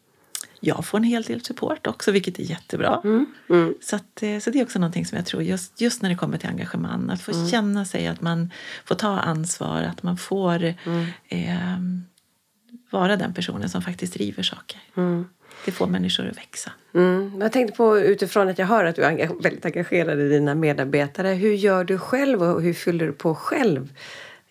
Jag 0.61 0.87
får 0.87 0.99
en 0.99 1.05
hel 1.05 1.23
del 1.23 1.45
support 1.45 1.87
också, 1.87 2.13
vilket 2.13 2.39
är 2.39 2.43
jättebra. 2.43 3.01
Mm. 3.05 3.27
Mm. 3.51 3.75
Så, 3.81 3.97
att, 3.97 4.23
eh, 4.23 4.39
så 4.39 4.51
det 4.51 4.61
är 4.61 4.65
också 4.65 4.79
någonting 4.79 5.07
som 5.07 5.17
jag 5.17 5.27
tror, 5.27 5.43
just, 5.43 5.81
just 5.81 6.03
när 6.03 6.09
det 6.09 6.15
kommer 6.17 6.39
till 6.39 6.49
engagemang, 6.49 7.11
att 7.11 7.21
få 7.23 7.33
Mm. 7.33 7.49
känna 7.49 7.85
sig 7.85 8.07
att 8.07 8.21
man 8.21 8.51
får 8.85 8.95
ta 8.95 9.09
ansvar, 9.21 9.83
att 9.83 10.03
man 10.03 10.17
får 10.17 10.75
Mm. 10.85 11.07
eh, 11.29 11.79
vara 12.91 13.17
den 13.17 13.35
personen 13.35 13.69
som 13.69 13.83
faktiskt 13.83 14.15
driver 14.15 14.43
saker. 14.43 14.81
Det 15.65 15.73
får 15.73 15.87
människor 15.87 16.29
att 16.29 16.37
växa. 16.37 16.73
Mm. 16.95 17.41
Jag 17.41 17.53
tänkte 17.53 17.77
på 17.77 17.99
utifrån 17.99 18.49
att 18.49 18.59
jag 18.59 18.67
hör 18.67 18.85
att 18.85 18.97
du 18.97 19.03
är 19.03 19.43
väldigt 19.43 19.65
engagerad 19.65 20.21
i 20.21 20.29
dina 20.29 20.55
medarbetare. 20.55 21.29
Hur 21.29 21.53
gör 21.55 21.85
du 21.85 21.99
själv 21.99 22.43
och 22.43 22.63
hur 22.63 22.73
fyller 22.75 23.07
du 23.07 23.13
på 23.13 23.35
själv? 23.35 23.93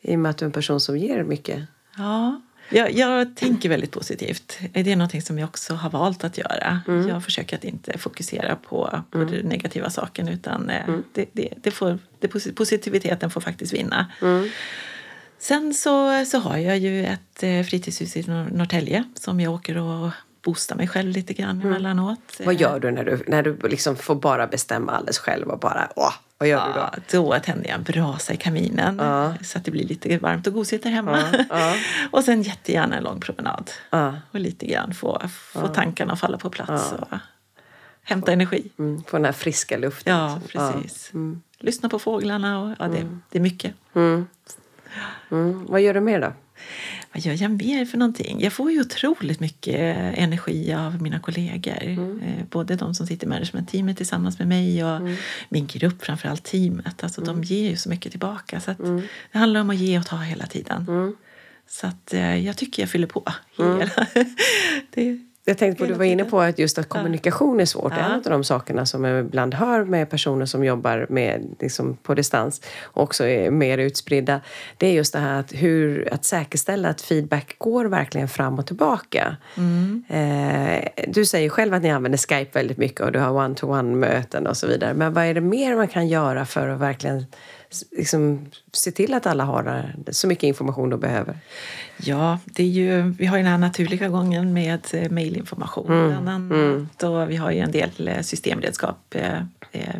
I 0.02 0.16
och 0.16 0.20
med 0.20 0.30
att 0.30 0.38
du 0.38 0.46
är 0.46 0.48
en 0.48 0.52
person 0.52 0.80
som 0.80 0.98
ger 0.98 1.24
mycket. 1.24 1.64
Ja, 1.98 2.42
jag, 2.74 2.92
jag 2.92 3.36
tänker 3.36 3.70
väldigt 3.70 3.92
positivt. 3.92 4.60
Det 4.74 4.92
är 4.92 4.96
någonting 4.96 5.22
som 5.22 5.40
jag 5.40 5.48
också 5.50 5.74
har 5.74 5.90
valt 5.90 6.24
att 6.24 6.38
göra. 6.38 6.82
Jag 7.10 7.24
försöker 7.24 7.56
att 7.58 7.64
inte 7.64 7.98
fokusera 7.98 8.56
på, 8.56 9.04
på 9.12 9.18
den 9.18 9.46
negativa 9.46 9.90
saken 9.90 10.28
utan 10.28 10.70
eh, 10.70 10.82
det, 11.14 11.26
det, 11.34 11.50
det 11.58 11.72
får, 11.72 12.00
det, 12.20 12.28
posi- 12.28 12.54
positiviteten 12.56 13.30
får 13.30 13.42
faktiskt 13.42 13.74
vinna. 13.74 14.08
Sen 15.40 15.74
så, 15.74 16.26
så 16.26 16.38
har 16.40 16.58
jag 16.58 16.78
ju 16.78 17.06
ett 17.06 17.44
eh, 17.44 17.64
fritidshus 17.64 18.18
i 18.18 18.22
Nor- 18.24 18.52
Norrtälje 18.54 19.04
som 19.16 19.40
jag 19.40 19.54
åker 19.54 19.78
och 19.78 20.10
boostar 20.44 20.76
mig 20.76 20.88
själv 20.88 21.10
lite 21.10 21.34
grann 21.34 21.62
emellanåt. 21.62 22.20
Vad 22.46 22.56
gör 22.56 22.80
du 22.80 22.92
när 22.92 23.04
du, 23.06 23.24
när 23.28 23.44
du 23.44 23.58
liksom 23.70 23.96
får 23.96 24.16
bara 24.16 24.48
bestämma 24.48 24.92
alldeles 24.92 25.18
själv 25.20 25.48
och 25.48 25.60
bara 25.60 25.88
åh, 25.96 26.14
vad 26.44 26.50
gör 26.50 26.68
du 26.68 26.74
då? 26.74 26.80
Ja, 26.80 26.92
då 27.12 27.40
tänder 27.40 27.70
jag 27.70 27.76
en 27.76 27.84
brasa 27.84 28.34
i 28.34 28.38
kaminen 28.38 28.98
Ja. 28.98 29.34
så 29.42 29.58
att 29.58 29.66
det 29.66 29.72
blir 29.72 29.88
lite 29.88 30.18
varmt 30.18 30.48
och 30.48 30.54
gosigt 30.54 30.84
där 30.84 30.90
hemma. 30.92 31.46
Ja, 31.50 31.76
och 32.12 32.24
sen 32.24 32.42
jättegärna 32.42 32.98
en 32.98 33.04
lång 33.04 33.20
promenad. 33.20 33.72
Ja. 33.90 34.14
Och 34.32 34.40
lite 34.40 34.66
grann 34.66 34.94
få, 34.94 35.22
få 35.30 35.68
tankarna 35.68 36.14
att 36.14 36.20
falla 36.20 36.38
på 36.38 36.50
plats 36.50 36.92
och 36.92 37.08
hämta 38.04 38.34
energi. 38.34 38.72
Mm, 38.80 39.04
på 39.04 39.18
den 39.18 39.26
här 39.26 39.32
friska 39.32 39.78
luften. 39.78 40.16
Ja, 40.18 40.40
liksom. 40.44 40.74
precis. 40.74 41.12
Lyssna 41.60 41.90
på 41.90 42.00
fåglarna 42.00 42.60
och 42.62 42.76
ja, 42.80 42.88
det, 42.88 43.20
det 43.30 43.38
är 43.38 43.42
mycket. 43.42 43.74
Mm. 43.96 44.28
Vad 45.68 45.82
gör 45.82 45.94
du 45.94 46.00
mer 46.00 46.22
då? 46.22 46.34
Vad 47.14 47.22
gör 47.24 47.42
jag 47.42 47.52
mer 47.52 47.86
för 47.86 47.98
någonting? 47.98 48.42
Jag 48.42 48.54
får 48.54 48.72
ju 48.72 48.82
otroligt 48.82 49.40
mycket 49.40 49.76
energi 50.18 50.74
av 50.74 51.02
mina 51.02 51.20
kollegor. 51.20 51.84
Eh, 52.24 52.46
Både 52.50 52.76
de 52.76 52.96
som 52.96 53.08
sitter 53.08 53.26
i 53.28 53.30
managementteamet 53.30 53.98
tillsammans 53.98 54.40
med 54.40 54.48
mig 54.48 54.84
och 54.84 55.02
min 55.50 55.68
grupp, 55.68 56.04
framförallt 56.06 56.44
teamet. 56.44 57.04
Alltså, 57.04 57.22
De 57.22 57.44
ger 57.44 57.70
ju 57.70 57.78
så 57.78 57.90
mycket 57.90 58.12
tillbaka. 58.12 58.60
Så 58.60 58.72
att 58.72 58.78
Det 59.32 59.38
handlar 59.40 59.62
om 59.62 59.70
att 59.70 59.76
ge 59.78 60.00
och 60.00 60.06
ta 60.06 60.18
hela 60.18 60.46
tiden. 60.46 60.86
Så 61.68 61.88
att, 61.88 62.14
eh, 62.14 62.38
jag 62.46 62.58
tycker 62.58 62.82
jag 62.84 62.90
fyller 62.90 63.08
på 63.08 63.24
hela... 63.58 63.90
det, 64.94 65.20
Jag 65.46 65.58
tänkte 65.58 65.84
på, 65.84 65.92
du 65.92 65.98
var 65.98 66.06
inne 66.06 66.26
på 66.26 66.42
att 66.42 66.60
just 66.60 66.78
att 66.78 66.90
kommunikation 66.90 67.60
är 67.60 67.66
svårt. 67.66 67.94
Ja. 67.98 68.06
En 68.06 68.12
av 68.12 68.22
de 68.24 68.44
sakerna 68.44 68.86
som 68.86 69.04
jag 69.04 69.26
ibland 69.26 69.54
hör 69.54 69.84
med 69.84 70.10
personer 70.10 70.46
som 70.46 70.64
jobbar 70.64 71.06
med, 71.10 71.56
liksom, 71.60 71.98
på 72.04 72.14
distans 72.14 72.62
och 72.84 73.04
också 73.04 73.26
är 73.26 73.52
mer 73.52 73.78
utspridda. 73.78 74.42
Det 74.78 74.88
är 74.88 74.92
just 74.92 75.14
det 75.14 75.20
här 75.20 75.40
att, 75.40 75.54
hur, 75.54 76.14
att 76.14 76.26
säkerställa 76.26 76.90
att 76.90 77.02
feedback 77.02 77.56
går 77.58 77.86
verkligen 77.86 78.28
fram 78.28 78.60
och 78.60 78.68
tillbaka. 78.68 79.38
Eh, 80.08 80.90
du 81.08 81.26
säger 81.26 81.50
själv 81.50 81.74
att 81.74 81.84
ni 81.84 81.92
använder 81.92 82.18
Skype 82.18 82.60
väldigt 82.60 82.78
mycket 82.78 83.02
och 83.02 83.12
du 83.12 83.20
har 83.20 83.32
one-to-one-möten 83.32 84.48
och 84.48 84.58
så 84.58 84.68
vidare. 84.68 84.94
Men 84.94 85.14
vad 85.14 85.26
är 85.26 85.34
det 85.34 85.42
mer 85.42 85.76
man 85.76 85.88
kan 85.88 86.08
göra 86.08 86.46
för 86.46 86.68
att 86.68 86.80
verkligen 86.80 87.26
liksom, 87.92 88.46
se 88.72 88.92
till 88.92 89.14
att 89.14 89.26
alla 89.26 89.44
har 89.44 89.94
så 90.12 90.28
mycket 90.28 90.44
information 90.44 90.90
de 90.90 91.00
behöver? 91.00 91.38
Ja, 91.98 92.40
det 92.46 92.64
är 92.64 92.68
ju, 92.68 93.02
vi 93.02 93.26
har 93.26 93.38
ju 93.38 93.44
den 93.44 93.52
här 93.52 93.58
naturliga 93.58 94.10
gången 94.10 94.54
med 94.54 94.88
eh, 94.94 95.12
mejlinformation 95.12 95.86
bland 95.86 96.30
annat. 96.30 97.04
Och 97.04 97.30
vi 97.30 97.36
har 97.36 97.52
ju 97.52 97.60
en 97.60 97.72
del 97.72 98.08
eh, 98.08 98.22
systemredskap 98.22 99.16
eh, 99.16 99.40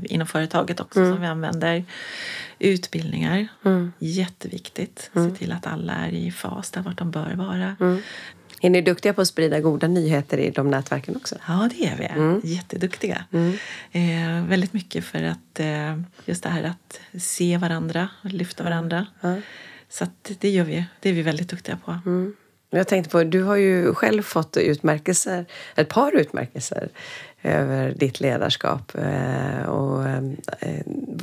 inom 0.04 0.28
företaget 0.28 0.80
också 0.80 1.12
som 1.12 1.22
vi 1.22 1.28
använder. 1.28 1.86
Utbildningar, 2.60 3.48
jätteviktigt. 4.00 5.12
Se 5.14 5.32
till 5.32 5.52
att 5.52 5.68
alla 5.68 5.94
är 5.94 6.12
i 6.12 6.32
fas 6.32 6.72
där 6.72 6.82
vart 6.82 6.98
de 6.98 7.12
bör 7.12 7.34
vara. 7.36 8.00
Är 8.66 8.70
ni 8.70 8.82
duktiga 8.82 9.14
på 9.14 9.22
att 9.22 9.28
sprida 9.28 9.60
goda 9.60 9.88
nyheter 9.88 10.38
i 10.38 10.50
de 10.50 10.72
nätverken 10.72 11.16
också? 11.16 11.36
Ja, 11.48 11.70
det 11.78 11.86
är 11.86 11.96
vi. 12.44 12.50
Jätteduktiga. 12.54 13.26
Eh, 13.92 14.46
väldigt 14.48 14.74
mycket 14.74 15.06
för 15.06 15.24
att 15.24 15.60
eh, 15.60 16.00
just 16.26 16.44
det 16.44 16.50
här 16.50 16.64
att 16.64 17.00
se 17.22 17.58
varandra 17.58 18.10
och 18.24 18.32
lyfta 18.32 18.64
varandra. 18.64 19.06
Så 19.90 20.04
att 20.04 20.32
det 20.40 20.50
gör 20.50 20.64
vi. 20.64 20.86
Det 21.00 21.10
är 21.10 21.14
vi 21.14 21.22
väldigt 21.22 21.50
duktiga 21.50 21.78
på. 21.86 22.00
Jag 22.70 22.88
tänkte 22.88 23.10
på, 23.12 23.24
du 23.24 23.44
har 23.44 23.56
ju 23.56 23.94
själv 23.94 24.22
fått 24.22 24.58
utmärkelser, 24.58 25.46
ett 25.76 25.90
par 25.90 26.16
utmärkelser 26.16 26.90
över 27.44 27.92
ditt 27.92 28.20
ledarskap. 28.20 28.96
Eh, 28.96 29.64
Och, 29.70 30.08
eh, 30.10 30.22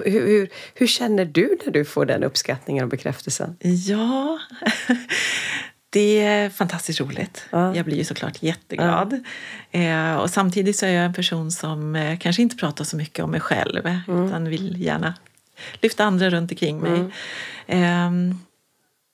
hur, 0.05 0.26
hur, 0.26 0.48
hur 0.74 0.87
känner 0.87 1.24
du 1.24 1.59
när 1.64 1.72
du 1.72 1.85
får 1.85 2.07
den 2.07 2.24
uppskattningen 2.24 2.85
och 2.85 2.90
bekräftelsen? 2.90 3.57
Ja, 3.61 4.38
det 5.90 6.20
är 6.20 6.50
fantastiskt 6.50 7.00
roligt. 7.00 7.44
Ja. 7.50 7.76
Jag 7.76 7.85
blir 7.85 7.96
ju 7.96 8.05
såklart 8.05 8.42
jätteglad. 8.42 9.24
Eh, 9.70 10.14
och 10.14 10.31
samtidigt 10.31 10.76
så 10.76 10.87
är 10.87 10.90
jag 10.90 11.05
en 11.05 11.14
person 11.14 11.50
som 11.50 11.96
eh, 11.96 12.18
kanske 12.18 12.42
inte 12.42 12.57
pratar 12.57 12.85
så 12.85 12.96
mycket 12.96 13.24
om 13.24 13.31
mig 13.31 13.40
själv 13.40 13.88
utan 14.09 14.48
vill 14.48 14.83
gärna 14.83 15.14
lyfta 15.81 16.05
andra 16.05 16.31
runt 16.31 16.50
omkring 16.50 16.81
mig. 16.81 17.05
Ehm, 17.66 18.35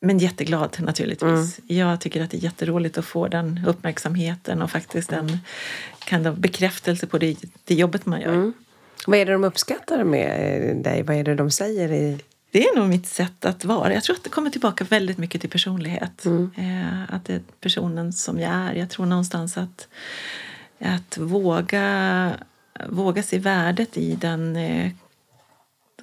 men 0.00 0.18
jätteglad 0.18 0.76
naturligtvis. 0.78 1.60
Jag 1.66 2.00
tycker 2.00 2.22
att 2.22 2.30
det 2.30 2.36
är 2.36 2.44
jätteroligt 2.44 2.98
att 2.98 3.04
få 3.04 3.28
den 3.28 3.60
uppmärksamheten 3.66 4.62
och 4.62 4.70
faktiskt 4.70 5.12
en 5.12 5.38
kind 6.08 6.26
of 6.26 6.36
bekräftelse 6.36 7.06
på 7.06 7.18
det, 7.18 7.36
det 7.64 7.74
jobbet 7.74 8.06
man 8.06 8.20
gör. 8.20 8.52
Vad 9.06 9.18
är 9.18 9.26
det 9.26 9.32
de 9.32 9.44
uppskattar 9.44 10.04
med 10.04 10.70
eh, 10.70 10.76
dig? 10.76 11.02
Vad 11.02 11.16
är 11.16 11.24
det 11.24 11.34
de 11.34 11.50
säger? 11.50 11.92
I... 11.92 12.18
Det 12.50 12.64
är 12.64 12.76
nog 12.76 12.88
mitt 12.88 13.06
sätt 13.06 13.44
att 13.44 13.64
vara. 13.64 13.94
Jag 13.94 14.04
tror 14.04 14.16
att 14.16 14.24
det 14.24 14.30
kommer 14.30 14.50
tillbaka 14.50 14.84
väldigt 14.84 15.18
mycket 15.18 15.40
till 15.40 15.50
personlighet. 15.50 16.26
Eh, 16.56 17.14
att 17.14 17.24
det 17.24 17.34
är 17.34 17.40
personen 17.60 18.12
som 18.12 18.40
jag 18.40 18.52
är. 18.52 18.74
Jag 18.74 18.90
tror 18.90 19.06
någonstans 19.06 19.56
att, 19.56 19.88
att 20.78 21.18
våga, 21.18 22.32
våga 22.88 23.22
se 23.22 23.38
värdet 23.38 23.96
i 23.96 24.14
den, 24.14 24.56
eh, 24.56 24.92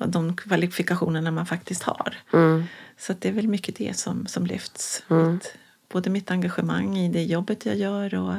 de 0.06 0.36
kvalifikationerna 0.36 1.32
man 1.32 1.46
faktiskt 1.46 1.84
har. 1.84 2.16
Så 2.98 3.12
att 3.12 3.22
det 3.22 3.30
är 3.30 3.34
väl 3.34 3.48
mycket 3.48 3.76
det 3.76 3.98
som, 3.98 4.28
som 4.28 4.46
lyfts. 4.46 5.04
Att 5.36 5.54
både 5.92 6.10
mitt 6.10 6.32
engagemang 6.32 6.98
i 6.98 7.10
det 7.10 7.24
jobbet 7.24 7.66
jag 7.66 7.76
gör 7.76 8.16
och 8.16 8.36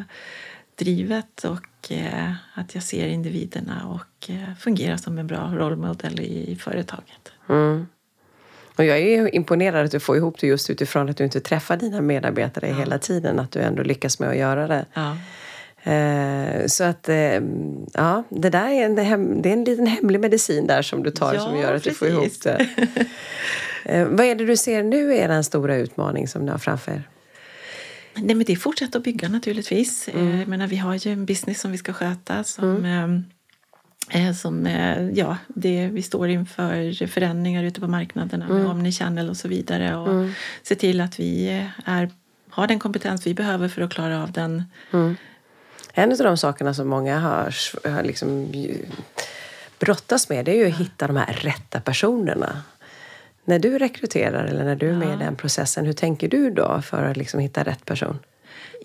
drivet 0.76 1.44
och 1.44 1.60
eh, 1.92 2.32
att 2.54 2.74
jag 2.74 2.84
ser 2.84 3.06
individerna 3.08 3.86
och 3.88 4.30
eh, 4.30 4.54
fungerar 4.58 4.96
som 4.96 5.18
en 5.18 5.26
bra 5.26 5.50
rollmodell 5.54 6.20
i, 6.20 6.56
företaget. 6.60 7.32
Och 8.76 8.84
jag 8.84 8.98
är 8.98 9.34
imponerad 9.34 9.84
att 9.84 9.90
du 9.90 10.00
får 10.00 10.16
ihop 10.16 10.38
det 10.40 10.46
just 10.46 10.70
utifrån 10.70 11.08
att 11.08 11.16
du 11.16 11.24
inte 11.24 11.40
träffar 11.40 11.76
dina 11.76 12.00
medarbetare 12.00 12.66
hela 12.66 12.98
tiden. 12.98 13.38
Att 13.40 13.50
du 13.50 13.60
ändå 13.60 13.82
lyckas 13.82 14.18
med 14.18 14.28
att 14.28 14.36
göra 14.36 14.66
det. 14.68 14.84
Ja. 14.94 15.16
Eh, 15.92 16.66
Så 16.66 16.84
att, 16.84 17.08
ja, 17.92 18.22
det 18.28 18.50
där 18.50 18.68
är 18.68 18.84
en, 18.84 18.98
hem- 18.98 19.42
det 19.42 19.48
är 19.48 19.52
en 19.52 19.64
liten 19.64 19.86
hemlig 19.86 20.20
medicin 20.20 20.66
där 20.66 20.82
som 20.82 21.02
du 21.02 21.10
tar 21.10 21.34
Ja, 21.34 21.40
som 21.40 21.56
gör 21.58 21.74
att 21.74 21.82
du 21.82 21.90
får 21.94 22.08
ihop 22.08 22.22
precis. 22.24 22.40
det. 22.40 22.66
Vad 24.10 24.20
är 24.26 24.34
det 24.34 24.44
du 24.44 24.56
ser 24.56 24.82
nu 24.82 25.14
är 25.16 25.28
den 25.28 25.44
stora 25.44 25.76
utmaning 25.76 26.28
som 26.28 26.44
ni 26.44 26.50
har 26.50 26.58
framför 26.58 26.92
er? 26.92 27.08
Nej, 28.16 28.34
men 28.34 28.44
det 28.44 28.52
är 28.52 28.56
fortsätta 28.56 28.98
att 28.98 29.04
bygga 29.04 29.28
naturligtvis. 29.28 30.08
Mm. 30.08 30.38
Jag 30.38 30.48
menar, 30.48 30.66
vi 30.66 30.76
har 30.76 30.94
ju 30.94 31.12
en 31.12 31.26
business 31.26 31.60
som 31.60 31.72
vi 31.72 31.78
ska 31.78 31.92
sköta 31.92 32.44
som, 32.44 32.84
eh, 34.10 34.32
som 34.32 34.66
eh, 34.66 35.10
ja, 35.10 35.36
det, 35.48 35.86
vi 35.86 36.02
står 36.02 36.28
inför 36.28 37.06
förändringar 37.06 37.64
ute 37.64 37.80
på 37.80 37.88
marknaderna 37.88 38.48
med 38.48 38.66
omnichannel 38.66 39.30
och 39.30 39.36
så 39.36 39.48
vidare. 39.48 39.96
Och 39.96 40.30
se 40.62 40.74
till 40.74 41.00
att 41.00 41.20
vi 41.20 41.48
eh, 41.48 41.90
är, 41.90 42.10
har 42.50 42.66
den 42.66 42.78
kompetens 42.78 43.26
vi 43.26 43.34
behöver 43.34 43.68
för 43.68 43.82
att 43.82 43.90
klara 43.90 44.22
av 44.22 44.32
den. 44.32 44.64
En 45.92 46.12
av 46.12 46.18
de 46.18 46.36
sakerna 46.36 46.74
som 46.74 46.88
många 46.88 47.18
har, 47.18 47.54
har 47.88 48.02
liksom 48.02 48.52
brottas 49.78 50.28
med 50.28 50.44
det 50.44 50.52
är 50.52 50.56
ju 50.56 50.66
att 50.66 50.80
hitta 50.80 51.06
de 51.06 51.16
här 51.16 51.32
rätta 51.32 51.80
personerna. 51.80 52.62
När 53.44 53.58
du 53.58 53.78
rekryterar 53.78 54.44
eller 54.44 54.64
när 54.64 54.76
du 54.76 54.88
är 54.90 54.96
med 54.96 55.14
i 55.14 55.24
den 55.24 55.36
processen, 55.36 55.86
hur 55.86 55.92
tänker 55.92 56.28
du 56.28 56.50
då 56.50 56.82
för 56.82 57.02
att 57.02 57.16
liksom 57.16 57.40
hitta 57.40 57.62
rätt 57.64 57.84
person? 57.84 58.18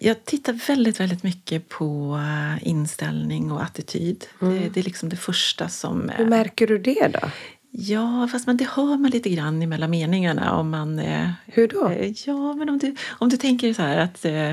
Jag 0.01 0.25
tittar 0.25 0.53
väldigt, 0.67 0.99
väldigt 0.99 1.23
mycket 1.23 1.69
på 1.69 2.19
eh, 2.23 2.67
inställning 2.67 3.51
och 3.51 3.63
attityd. 3.63 4.25
Det, 4.39 4.69
det 4.73 4.79
är 4.79 4.83
liksom 4.83 5.09
det 5.09 5.15
första 5.15 5.69
som... 5.69 6.09
eh, 6.09 6.15
Hur 6.17 6.25
märker 6.25 6.67
du 6.67 6.77
det 6.77 7.07
då? 7.07 7.29
Ja, 7.71 8.27
fast 8.31 8.47
man, 8.47 8.57
det 8.57 8.67
hör 8.69 8.97
man 8.97 9.11
lite 9.11 9.29
grann 9.29 9.69
mellan 9.69 9.89
meningarna. 9.89 10.55
Om 10.57 10.69
man, 10.69 10.99
eh, 10.99 11.29
Hur 11.45 11.67
då? 11.67 11.87
eh, 11.89 12.11
ja, 12.25 12.53
men 12.53 12.69
om 12.69 12.77
du, 12.77 12.95
om 13.09 13.29
du 13.29 13.37
tänker 13.37 13.73
så 13.73 13.81
här 13.81 13.97
att 13.97 14.25
eh, 14.25 14.49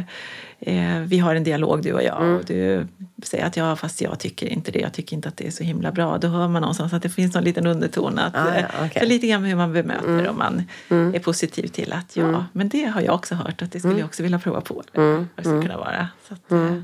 eh, 0.60 1.00
vi 1.00 1.18
har 1.18 1.34
en 1.34 1.44
dialog 1.44 1.82
du 1.82 1.92
och 1.92 2.02
jag. 2.02 2.22
Och 2.38 2.44
du, 2.44 2.86
säga 3.22 3.46
att 3.46 3.56
ja, 3.56 3.76
fast 3.76 4.00
jag 4.00 4.18
tycker 4.18 4.46
inte 4.46 4.70
det, 4.70 4.78
jag 4.78 4.92
tycker 4.92 5.16
inte 5.16 5.28
att 5.28 5.36
det 5.36 5.46
är 5.46 5.50
så 5.50 5.64
himla 5.64 5.92
bra. 5.92 6.18
Då 6.18 6.28
hör 6.28 6.48
man 6.48 6.60
någonstans 6.62 6.92
att 6.92 7.02
det 7.02 7.08
finns 7.08 7.34
någon 7.34 7.44
liten 7.44 7.66
underton. 7.66 8.18
Att, 8.18 8.36
Ah, 8.36 8.48
ja, 8.54 8.54
eh, 8.60 8.64
okej. 8.86 9.00
För 9.00 9.06
lite 9.06 9.26
grann 9.26 9.44
hur 9.44 9.56
man 9.56 9.72
bemöter 9.72 10.08
Mm. 10.08 10.26
om 10.30 10.38
man 10.38 10.62
är 11.14 11.18
positiv 11.18 11.66
till 11.68 11.92
att 11.92 12.16
ja, 12.16 12.44
men 12.52 12.68
det 12.68 12.84
har 12.84 13.00
jag 13.00 13.14
också 13.14 13.34
hört 13.34 13.62
att 13.62 13.72
det 13.72 13.78
skulle 13.78 13.92
Mm. 13.92 13.98
jag 14.00 14.06
också 14.06 14.22
vilja 14.22 14.38
prova 14.38 14.60
på. 14.60 14.82
Vad 14.94 15.26
det 15.36 15.42
skulle 15.42 15.62
kunna 15.62 15.76
vara. 15.76 16.08
Så, 16.28 16.34
att, 16.34 16.52
eh, 16.52 16.82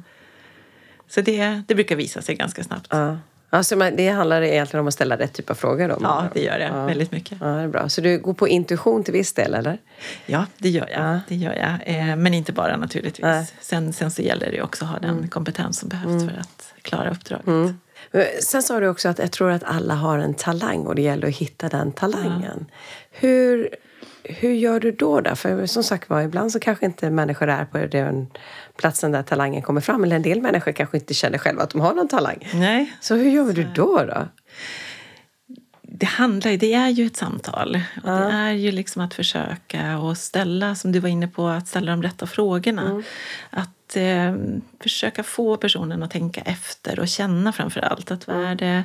så 1.09 1.21
det, 1.21 1.62
det 1.68 1.75
brukar 1.75 1.97
visa 1.97 2.23
sig 2.23 2.35
ganska 2.35 2.64
snabbt. 2.64 2.87
Ja. 2.90 3.16
Alltså, 3.55 3.77
men 3.77 3.97
det 3.97 4.09
handlar 4.09 4.43
egentligen 4.43 4.81
om 4.81 4.88
att 4.88 4.95
ställa 4.95 5.19
rätt 5.19 5.33
typ 5.33 5.51
av 5.51 5.55
frågor 5.55 5.88
då? 5.88 6.25
det 6.35 6.43
gör 6.43 6.59
det. 6.59 6.65
Ja. 6.65 6.87
Väldigt 6.87 7.12
mycket. 7.12 7.38
Ja, 7.41 7.47
det 7.47 7.62
är 7.62 7.69
bra. 7.69 7.88
Så 7.88 8.01
du 8.01 8.19
går 8.19 8.35
på 8.35 8.49
intuition 8.49 9.05
till 9.05 9.12
viss 9.12 9.33
del, 9.33 9.55
eller? 9.55 9.79
Ja, 10.27 10.47
det 10.59 10.69
gör 10.69 10.88
jag. 10.91 11.15
Ja. 11.15 11.21
Det 11.29 11.35
gör 11.35 11.53
jag. 11.53 11.99
Eh, 11.99 12.17
men 12.17 12.35
inte 12.35 12.53
bara 12.53 12.77
naturligtvis. 12.77 13.23
Nej. 13.23 13.47
Sen, 13.61 13.93
sen 13.93 14.11
så 14.11 14.23
gäller 14.23 14.51
det 14.51 14.62
också 14.62 14.85
att 14.85 14.91
ha 14.91 14.99
den 14.99 15.29
kompetens 15.29 15.79
som 15.79 15.88
behövs 15.88 16.25
för 16.25 16.41
att 16.41 16.75
klara 16.83 17.11
uppdraget. 17.11 17.47
Men 17.47 17.79
Sen 18.41 18.62
sa 18.62 18.81
du 18.81 18.88
också 18.88 19.09
att 19.09 19.19
jag 19.19 19.33
tror 19.33 19.51
att 19.51 19.65
alla 19.65 19.95
har 19.95 20.19
en 20.19 20.35
talang 20.35 20.87
och 20.87 20.95
det 20.95 21.03
gäller 21.03 21.29
att 21.29 21.37
hitta 21.37 21.69
den 21.69 21.93
talangen. 21.93 22.67
Hur, 23.11 23.69
hur 24.25 24.53
gör 24.53 24.81
du 24.81 24.93
då? 24.93 25.21
då? 25.21 25.37
För 25.37 25.67
som 25.67 25.85
sagt 25.85 26.11
var, 26.11 26.21
ibland 26.21 26.53
så 26.53 26.61
kanske 26.61 26.87
inte 26.87 27.11
människor 27.11 27.49
är 27.49 27.65
på 27.65 27.79
den 27.79 28.27
platsen 28.77 29.13
där 29.13 29.23
talangen 29.23 29.63
kommer 29.63 29.81
fram. 29.81 30.05
Eller 30.05 30.17
en 30.17 30.23
del 30.23 30.41
människor 30.43 30.73
kanske 30.73 30.97
inte 30.97 31.15
känner 31.15 31.39
själva 31.39 31.63
att 31.63 31.71
de 31.71 31.81
har 31.81 31.95
någon 31.95 32.09
talang. 32.09 32.49
Nej, 32.55 32.93
Så 33.01 33.15
hur 33.15 33.31
gör 33.31 33.53
du 33.53 33.65
då? 33.75 34.05
då? 34.05 34.29
det 36.03 36.07
handlar 36.07 36.57
det 36.57 36.75
är 36.75 36.89
ju 36.89 37.07
ett 37.07 37.17
samtal. 37.17 37.81
Och 37.97 38.11
Det 38.11 38.33
är 38.33 38.53
ju 38.53 38.73
liksom 38.73 39.03
att 39.03 39.15
försöka 39.15 39.99
och 39.99 40.17
ställa, 40.19 40.75
som 40.75 40.93
du 40.93 40.99
var 40.99 41.09
inne 41.09 41.29
på, 41.29 41.49
att 41.49 41.69
ställa 41.69 41.91
de 41.91 42.03
rätta 42.03 42.27
frågorna. 42.27 43.03
Att 43.51 43.97
eh, 43.97 44.35
försöka 44.81 45.23
få 45.23 45.57
personen 45.57 46.03
att 46.03 46.11
tänka 46.11 46.41
efter 46.41 47.01
och 47.01 47.09
känna 47.09 47.53
framför 47.53 47.81
allt. 47.81 48.11
Att 48.11 48.27
vad, 48.27 48.37
är 48.37 48.55
det, 48.55 48.85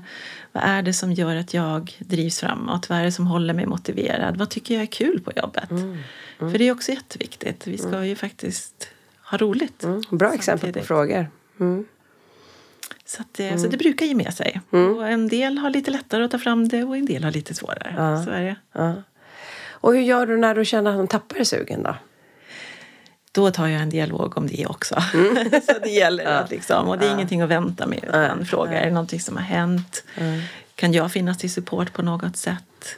vad 0.52 0.64
är 0.64 0.82
det 0.82 0.94
som 0.94 1.14
gör 1.14 1.36
att 1.36 1.54
jag 1.54 1.98
drivs 2.00 2.40
framåt? 2.40 2.90
Vad 2.90 2.98
är 2.98 3.04
det 3.04 3.12
som 3.12 3.28
håller 3.28 3.54
mig 3.54 3.66
motiverad? 3.66 4.38
Vad 4.38 4.50
tycker 4.50 4.74
jag 4.74 4.82
är 4.84 4.88
kul 4.88 5.20
på 5.22 5.32
jobbet? 5.36 5.70
För 6.40 6.58
det 6.58 6.68
är 6.68 6.72
också 6.72 6.92
jätteviktigt. 6.92 7.68
Vi 7.68 7.78
ska 7.78 8.06
ju 8.06 8.16
faktiskt 8.16 8.90
ha 9.30 9.38
roligt. 9.38 9.84
Bra 10.12 10.34
exempel 10.34 10.74
på 10.74 10.80
frågor. 10.86 11.30
Mm. 11.60 11.86
Så, 13.06 13.22
att, 13.22 13.34
det- 13.34 13.60
så 13.60 13.68
det 13.68 13.78
brukar 13.78 14.06
ge 14.06 14.16
med 14.16 14.34
sig. 14.34 14.62
Och 14.98 15.08
en 15.08 15.28
del 15.28 15.58
har 15.58 15.70
lite 15.70 15.92
lättare 15.92 16.24
att 16.24 16.32
ta 16.32 16.40
fram 16.40 16.68
det 16.68 16.84
och 16.84 16.98
en 16.98 17.06
del 17.06 17.24
har 17.24 17.32
lite 17.32 17.54
svårare. 17.54 17.94
Så 18.26 18.32
är 18.32 18.42
det. 18.42 18.56
Ja. 18.74 18.94
Och 19.80 19.94
hur 19.94 20.02
gör 20.02 20.26
du 20.26 20.38
när 20.38 20.56
du 20.56 20.66
känner 20.66 20.92
att 20.92 20.98
de 20.98 21.08
tappar 21.08 21.44
sugen 21.44 21.84
då? 21.84 21.96
Då 23.32 23.52
tar 23.52 23.68
jag 23.68 23.82
en 23.82 23.90
dialog 23.90 24.38
om 24.38 24.48
det 24.48 24.66
också. 24.66 24.96
så 25.66 25.80
det 25.84 25.90
gäller 25.90 26.26
att 26.26 26.50
liksom, 26.50 26.88
och 26.88 26.98
det 26.98 27.06
är 27.08 27.14
ingenting 27.14 27.42
att 27.42 27.50
vänta 27.50 27.88
med 27.88 28.04
utan 28.04 28.46
fråga, 28.46 28.80
är 28.82 28.86
det 28.86 28.92
någonting 28.92 29.20
som 29.20 29.36
har 29.38 29.44
hänt? 29.44 30.04
Kan 30.76 30.94
jag 30.94 31.12
finnas 31.12 31.38
till 31.38 31.52
support 31.54 31.94
på 31.94 32.02
något 32.02 32.38
sätt? 32.38 32.96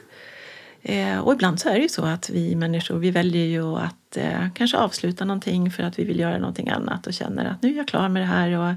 Eh, 0.82 1.18
och 1.18 1.32
ibland 1.32 1.60
så 1.60 1.68
är 1.68 1.74
det 1.74 1.80
ju 1.80 1.88
så 1.88 2.04
att 2.04 2.30
vi 2.30 2.56
människor 2.56 2.98
vi 2.98 3.10
väljer 3.10 3.44
ju 3.46 3.76
att 3.76 4.16
eh, 4.16 4.46
kanske 4.54 4.76
avsluta 4.78 5.24
någonting 5.24 5.70
för 5.70 5.82
att 5.82 5.98
vi 5.98 6.04
vill 6.04 6.20
göra 6.20 6.38
någonting 6.38 6.68
annat 6.68 7.06
och 7.06 7.12
känner 7.14 7.44
att 7.44 7.62
nu 7.62 7.72
är 7.72 7.76
jag 7.76 7.88
klar 7.88 8.08
med 8.08 8.22
det 8.22 8.26
här 8.26 8.50
och 8.58 8.74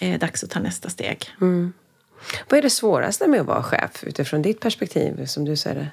det 0.00 0.16
dags 0.16 0.44
att 0.44 0.50
ta 0.50 0.60
nästa 0.60 0.88
steg. 0.88 1.18
Vad 2.48 2.58
är 2.58 2.62
det 2.62 2.70
svåraste 2.70 3.26
med 3.26 3.40
att 3.40 3.46
vara 3.46 3.62
chef 3.62 4.04
utifrån 4.06 4.42
ditt 4.42 4.60
perspektiv, 4.60 5.26
som 5.26 5.44
du 5.44 5.56
ser 5.56 5.74
det? 5.74 5.88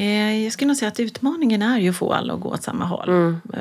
Eh, 0.00 0.44
Jag 0.44 0.52
skulle 0.52 0.66
nog 0.68 0.76
säga 0.76 0.88
att 0.88 1.00
utmaningen 1.00 1.62
är 1.62 1.78
ju 1.78 1.90
att 1.90 1.96
få 1.96 2.12
alla 2.12 2.34
att 2.34 2.40
gå 2.40 2.48
åt 2.48 2.62
samma 2.62 2.84
håll. 2.84 3.08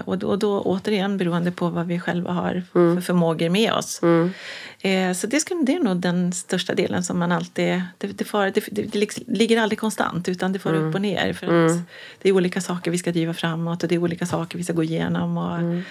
Och, 0.05 0.17
då, 0.17 0.27
och 0.27 0.39
då 0.39 0.61
återigen 0.61 1.17
beroende 1.17 1.51
på 1.51 1.69
vad 1.69 1.87
vi 1.87 1.99
själva 1.99 2.31
har 2.31 2.63
för 2.73 3.01
förmågor 3.01 3.49
med 3.49 3.73
oss. 3.73 4.03
Eh, 4.03 4.27
Så 5.15 5.27
det, 5.27 5.39
skulle, 5.39 5.63
det 5.63 5.75
är 5.75 5.79
nog 5.79 5.97
den 5.97 6.33
största 6.33 6.75
delen 6.75 7.03
som 7.03 7.19
man 7.19 7.31
alltid... 7.31 7.81
Det, 7.97 8.07
det, 8.07 8.23
far, 8.23 8.51
det, 8.51 8.63
det, 8.71 8.95
liksom 8.95 9.23
ligger 9.27 9.61
aldrig 9.61 9.79
konstant 9.79 10.29
utan 10.29 10.53
det 10.53 10.59
får 10.59 10.73
upp 10.73 10.95
och 10.95 11.01
ner. 11.01 11.33
För 11.33 11.65
att 11.65 11.71
det 12.21 12.29
är 12.29 12.33
olika 12.33 12.61
saker 12.61 12.91
vi 12.91 12.97
ska 12.97 13.11
driva 13.11 13.33
framåt 13.33 13.83
och 13.83 13.89
det 13.89 13.95
är 13.95 13.99
olika 13.99 14.25
saker 14.25 14.57
vi 14.57 14.63
ska 14.63 14.73
gå 14.73 14.83
igenom. 14.83 15.37
Och, 15.37 15.83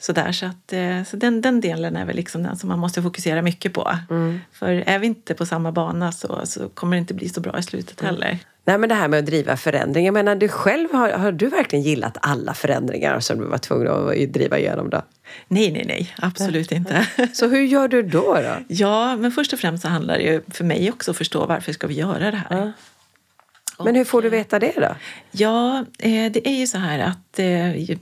Sådär, 0.00 0.32
så 0.32 0.46
att, 0.46 0.72
eh, 0.72 1.04
så 1.04 1.16
den, 1.16 1.40
den 1.40 1.60
delen 1.60 1.96
är 1.96 2.04
väl 2.04 2.16
liksom 2.16 2.42
den 2.42 2.56
som 2.56 2.68
man 2.68 2.78
måste 2.78 3.02
fokusera 3.02 3.42
mycket 3.42 3.72
på. 3.72 3.96
För 4.52 4.68
är 4.86 4.98
vi 4.98 5.06
inte 5.06 5.34
på 5.34 5.46
samma 5.46 5.72
bana 5.72 6.12
så, 6.12 6.40
så 6.44 6.68
kommer 6.68 6.96
det 6.96 7.00
inte 7.00 7.14
bli 7.14 7.28
så 7.28 7.40
bra 7.40 7.58
i 7.58 7.62
slutet 7.62 8.00
heller. 8.00 8.38
Nej, 8.64 8.78
men 8.78 8.88
det 8.88 8.94
här 8.94 9.08
med 9.08 9.18
att 9.18 9.26
driva 9.26 9.56
förändring. 9.56 10.04
Jag 10.04 10.12
menar, 10.12 10.34
du 10.34 10.48
själv, 10.48 10.92
har, 10.92 11.10
har 11.10 11.32
du 11.32 11.48
verkligen 11.48 11.82
gillat 11.82 12.18
alla 12.20 12.54
förändringar 12.54 13.20
som 13.20 13.38
du 13.38 13.44
var 13.44 13.58
tvungen 13.58 13.88
att 13.88 14.32
driva 14.32 14.58
igenom 14.58 14.90
då? 14.90 15.02
Nej, 15.48 15.72
nej, 15.72 15.84
nej, 15.86 16.14
absolut 16.18 16.72
inte. 16.72 17.06
Så 17.32 17.48
hur 17.48 17.62
gör 17.62 17.88
du 17.88 18.02
då? 18.02 18.34
då? 18.34 18.56
Ja, 18.68 19.16
men 19.16 19.32
först 19.32 19.52
och 19.52 19.58
främst 19.58 19.82
så 19.82 19.88
handlar 19.88 20.18
det 20.18 20.22
ju 20.22 20.42
för 20.48 20.64
mig 20.64 20.90
också 20.90 21.10
att 21.10 21.16
förstå 21.16 21.46
varför 21.46 21.72
ska 21.72 21.86
vi 21.86 21.94
göra 21.94 22.30
det 22.30 22.42
här. 22.50 22.72
Men 23.84 23.94
hur 23.94 24.04
får 24.04 24.22
du 24.22 24.28
veta 24.28 24.58
det 24.58 24.72
då? 24.76 24.94
Ja, 25.30 25.84
eh, 25.98 26.32
det 26.32 26.48
är 26.48 26.58
ju 26.58 26.66
så 26.66 26.78
här 26.78 26.98
att 26.98 27.38
eh, 27.38 27.98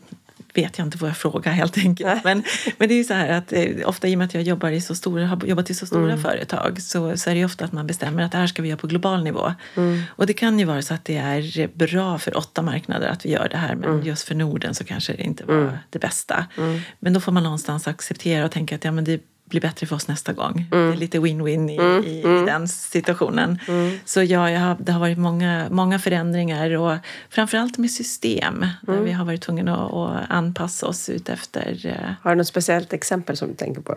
vet 0.63 0.79
jag 0.79 0.87
inte 0.87 0.99
vad 0.99 1.11
jag 1.11 1.17
frågar 1.17 1.53
helt 1.53 1.79
enkelt. 1.87 2.25
Men, 2.25 2.43
men 2.79 2.89
det 2.89 2.95
är 2.95 2.97
ju 2.97 3.05
så 3.05 3.15
här 3.15 3.29
att 3.29 3.53
eh, 3.53 3.89
ofta 3.89 4.09
i 4.09 4.15
och 4.15 4.19
med 4.19 4.25
att 4.25 4.35
jag 4.35 4.43
jobbar 4.43 4.71
i 4.71 4.81
så 4.81 4.95
stora, 4.95 5.27
har 5.27 5.47
jobbat 5.47 5.71
i 5.71 5.75
så 5.75 5.87
stora 5.87 6.17
företag 6.17 6.83
så, 6.83 7.17
så 7.17 7.31
är 7.31 7.35
det 7.35 7.39
ju 7.39 7.45
ofta 7.45 7.65
att 7.65 7.73
man 7.73 7.87
bestämmer 7.87 8.23
att 8.23 8.33
det 8.33 8.39
här 8.39 8.47
ska 8.47 8.63
vi 8.63 8.69
göra 8.69 8.79
på 8.79 8.87
global 8.87 9.25
nivå. 9.25 9.53
Och 10.09 10.27
det 10.27 10.33
kan 10.33 10.59
ju 10.59 10.65
vara 10.65 10.83
så 10.83 10.95
att 10.95 11.05
det 11.05 11.17
är 11.17 11.69
bra 11.75 12.19
för 12.19 12.37
åtta 12.37 12.63
marknader 12.63 13.09
att 13.09 13.25
vi 13.27 13.31
gör 13.31 13.49
det 13.51 13.57
här 13.57 13.75
men 13.75 14.05
just 14.05 14.29
för 14.29 14.35
Norden 14.35 14.75
så 14.75 14.85
kanske 14.85 15.13
det 15.13 15.23
inte 15.23 15.45
var 15.45 15.79
det 15.91 15.99
bästa. 15.99 16.47
Men 16.99 17.13
då 17.13 17.21
får 17.21 17.33
man 17.33 17.43
någonstans 17.43 17.89
acceptera 17.89 18.45
och 18.45 18.51
tänka 18.51 18.75
att 18.75 18.85
ja, 18.85 18.93
men 18.93 19.05
det 19.05 19.21
blir 19.49 19.61
bättre 19.61 19.87
för 19.87 19.97
oss 19.97 20.09
nästa 20.09 20.33
gång. 20.33 20.67
Det 20.71 20.77
är 20.77 20.97
lite 20.97 21.19
win-win 21.19 21.71
i, 21.71 22.09
i, 22.09 22.19
i 22.19 22.47
den 22.47 22.69
situationen. 22.69 23.59
Så 24.05 24.23
ja, 24.23 24.51
jag 24.51 24.61
har, 24.61 24.77
det 24.81 24.93
har 24.93 25.01
varit 25.01 25.19
många, 25.19 25.67
många 25.71 25.99
förändringar 25.99 26.77
och 26.77 26.97
framförallt 27.31 27.79
med 27.79 27.91
system 27.91 28.67
där 28.83 29.01
vi 29.01 29.13
har 29.13 29.25
varit 29.25 29.43
tvungna 29.43 29.87
att, 29.87 29.93
att 29.93 30.31
anpassa 30.31 30.87
oss 30.87 31.09
ut 31.09 31.29
efter 31.29 31.87
eh, 31.87 32.13
Har 32.23 32.31
du 32.31 32.37
något 32.37 32.47
speciellt 32.47 32.93
exempel 32.93 33.37
som 33.37 33.49
du 33.49 33.55
tänker 33.55 33.81
på? 33.81 33.97